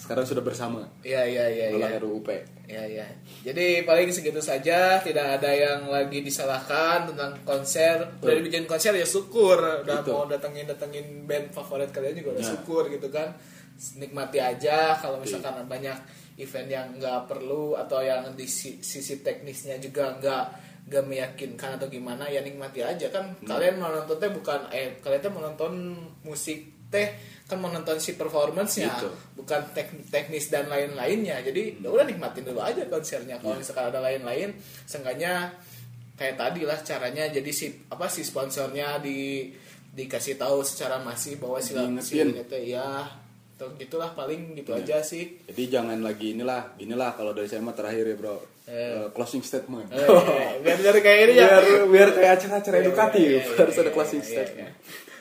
[0.00, 0.86] Sekarang sudah bersama.
[1.02, 1.76] Iya iya iya iya.
[1.76, 2.28] Oleh RUU UP.
[2.66, 3.06] Ya ya.
[3.42, 8.16] Jadi paling segitu saja, tidak ada yang lagi disalahkan tentang konser.
[8.22, 8.38] Betul.
[8.40, 9.58] dibikin konser ya syukur.
[9.82, 10.14] Udah Betul.
[10.14, 12.50] mau datengin datengin band favorit kalian juga udah Ya.
[12.54, 13.34] syukur gitu kan.
[13.76, 15.96] Nikmati aja kalau misalkan banyak
[16.36, 20.44] event yang nggak perlu atau yang di si- sisi teknisnya juga nggak
[20.86, 23.08] nggak meyakinkan atau gimana ya nikmati aja.
[23.08, 25.72] Kan kalian mau nonton teh bukan eh kalian teh mau nonton
[26.22, 27.08] musik teh
[27.46, 29.10] kan mau nonton si performance-nya Gitu.
[29.34, 31.40] bukan tek- teknis dan lain-lainnya.
[31.40, 33.38] Jadi ya udah nikmatin dulu aja konsernya.
[33.38, 35.50] Kalau misalkan ada lain-lain seenggaknya
[36.14, 37.26] kayak tadi lah caranya.
[37.26, 39.50] Jadi si apa si sponsornya di
[39.90, 41.72] dikasih tahu secara masif bahwa si
[42.04, 42.14] si
[42.44, 43.08] teh ya
[43.56, 47.72] tuh gitulah paling gitu aja sih Jadi jangan lagi inilah, inilah kalau dari saya mah
[47.72, 48.36] terakhir ya bro,
[48.66, 48.74] Eh.
[48.98, 49.86] Eh, closing statement.
[49.94, 53.74] eh, biar biar kayak ini ya biar biar kayak acara-acara Iya, edukatif iya, iya, harus
[53.78, 54.74] iya, ada closing iya, statement.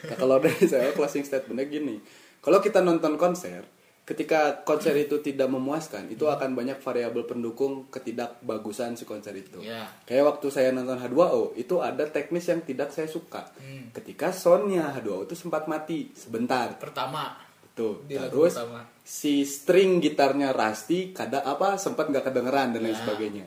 [0.09, 1.95] Nah, kalau dari saya closing statementnya gini,
[2.41, 3.61] kalau kita nonton konser,
[4.01, 9.61] ketika konser itu tidak memuaskan, itu akan banyak variabel pendukung ketidakbagusan si konser itu.
[9.61, 9.93] Iya.
[10.09, 13.45] Kayak waktu saya nonton H2O, itu ada teknis yang tidak saya suka.
[13.61, 13.93] Hmm.
[13.93, 16.77] Ketika soundnya H2O itu sempat mati sebentar.
[16.81, 17.44] pertama
[17.75, 18.87] Tuh, Di lagu terus pertama.
[19.03, 22.99] si string gitarnya Rusty kada apa sempat nggak kedengeran dan lain Ya.
[23.03, 23.45] sebagainya.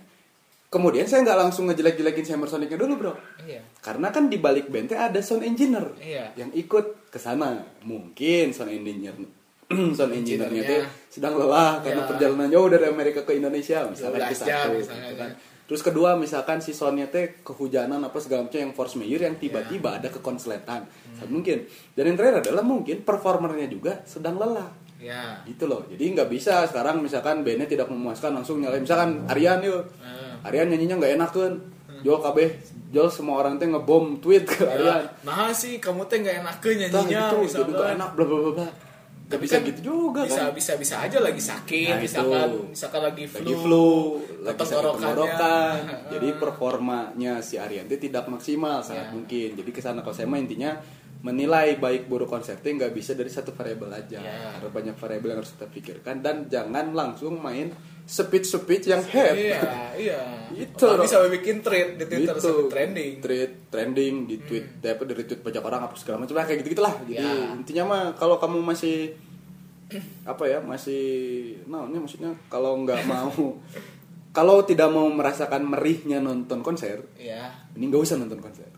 [0.69, 3.13] Kemudian saya nggak langsung ngejelek-jelekin Hammer Sonicnya dulu bro,
[3.43, 6.37] iya karena kan di balik bandnya ada sound engineer Iya.
[6.37, 7.57] yang ikut ke sana.
[7.83, 9.17] Mungkin sound engineer
[9.97, 12.09] sound engineer-nya tuh sedang lelah karena Ya.
[12.09, 15.31] perjalanan jauh dari Amerika ke Indonesia misalkan 12 ke satu, misalnya, gitu kan.
[15.31, 15.37] ya.
[15.69, 19.91] Terus kedua misalkan si soundnya teh kehujanan apa segala macam yang force major yang tiba-tiba
[19.91, 19.97] Ya.
[19.99, 20.89] ada kekonsletan.
[20.89, 21.29] Hmm.
[21.29, 21.69] Mungkin.
[21.93, 26.67] Dan yang terakhir adalah mungkin performernya juga sedang lelah ya gitu loh jadi nggak bisa
[26.67, 30.43] sekarang misalkan bandnya tidak memuaskan langsung nyalain misalkan Aryan yuk Hmm.
[30.43, 31.55] Aryan nyanyinya nggak enak kan
[31.99, 32.39] Jol KB
[32.91, 36.75] Jol semua orang teh ngebom tweet ke Aryan Ya, nah sih kamu teh nggak enakeun
[36.75, 37.71] Tah nyanyinya gitu jadi misalkan.
[37.71, 38.67] nggak enak bla bla bla
[39.29, 40.51] nggak Tapi bisa kan gitu juga bisa kan.
[40.51, 42.61] bisa bisa aja lagi sakit Nah, misalkan itu.
[42.73, 43.89] misalkan lagi flu lagi flu
[44.41, 45.73] lagi sakit tenggorokan.
[46.09, 49.13] Jadi performanya si Aryan itu tidak maksimal sangat Ya.
[49.13, 49.49] mungkin.
[49.55, 50.81] Jadi ke sana kalau saya mah intinya
[51.19, 54.17] menilai baik buruk konsernya nggak bisa dari satu variabel aja.
[54.17, 54.55] Ya.
[54.55, 57.75] ada banyak variabel yang harus kita pikirkan dan jangan langsung main
[58.05, 59.61] speech speech yang head iya.
[59.93, 60.21] Iya
[60.65, 62.53] Itu, sampai bikin thread di Twitter Gitu.
[62.67, 63.19] trending.
[63.19, 66.73] Tweet, trending di tweet apa dari tweet banyak orang apa segala macam lah kayak gitu
[66.75, 67.53] gitulah jadi Ya.
[67.53, 69.13] intinya mah kalau kamu masih
[70.25, 71.05] apa ya masih
[71.65, 73.33] nah ini maksudnya kalau nggak mau
[74.31, 77.49] kalau tidak mau merasakan merihnya nonton konser ya.
[77.73, 78.69] ini nggak usah nonton konser.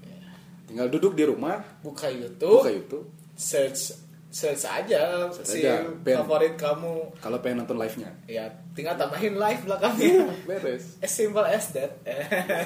[0.64, 3.06] Tinggal duduk di rumah buka YouTube, buka YouTube.
[3.34, 3.90] search
[4.30, 6.22] selesai aja si aja, band.
[6.22, 8.46] favorit kamu kalau pengen nonton live nya ya
[8.78, 11.98] tinggal tambahin live belakangnya beres as simple as that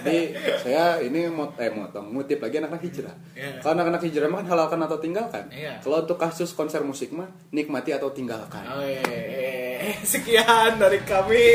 [0.05, 3.17] Jadi saya ini mau eh motong ngutip lagi anak-anak hijrah.
[3.33, 3.51] Iya.
[3.65, 5.45] Kalau anak-anak hijrah mah kan halalkan atau tinggalkan.
[5.49, 5.81] Iya.
[5.81, 8.63] Kalau untuk kasus konser musik mah nikmati atau tinggalkan.
[8.69, 9.95] Oh, iya, iya.
[10.13, 11.47] sekian dari kami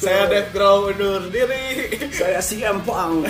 [0.00, 3.24] saya Dev Grow undur diri Saya siampang.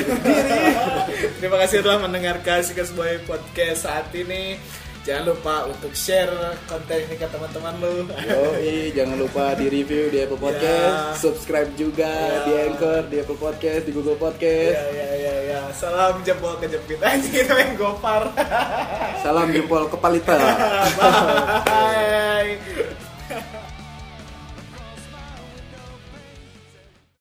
[1.39, 4.59] terima kasih telah mendengarkan Sikas Boy Podcast saat ini
[5.03, 6.31] jangan lupa untuk share
[6.65, 11.19] konten ini ke teman-teman lu Yoi, jangan lupa di review di Apple Podcast, Ya.
[11.19, 12.43] subscribe juga Ya.
[12.43, 14.77] di Anchor, di Apple Podcast, di Google ya Podcast.
[14.95, 18.31] ya ya ya salam jempol kejepit aja kita main gopar
[19.19, 20.39] Salam jempol kepalita.
[21.69, 22.55] bye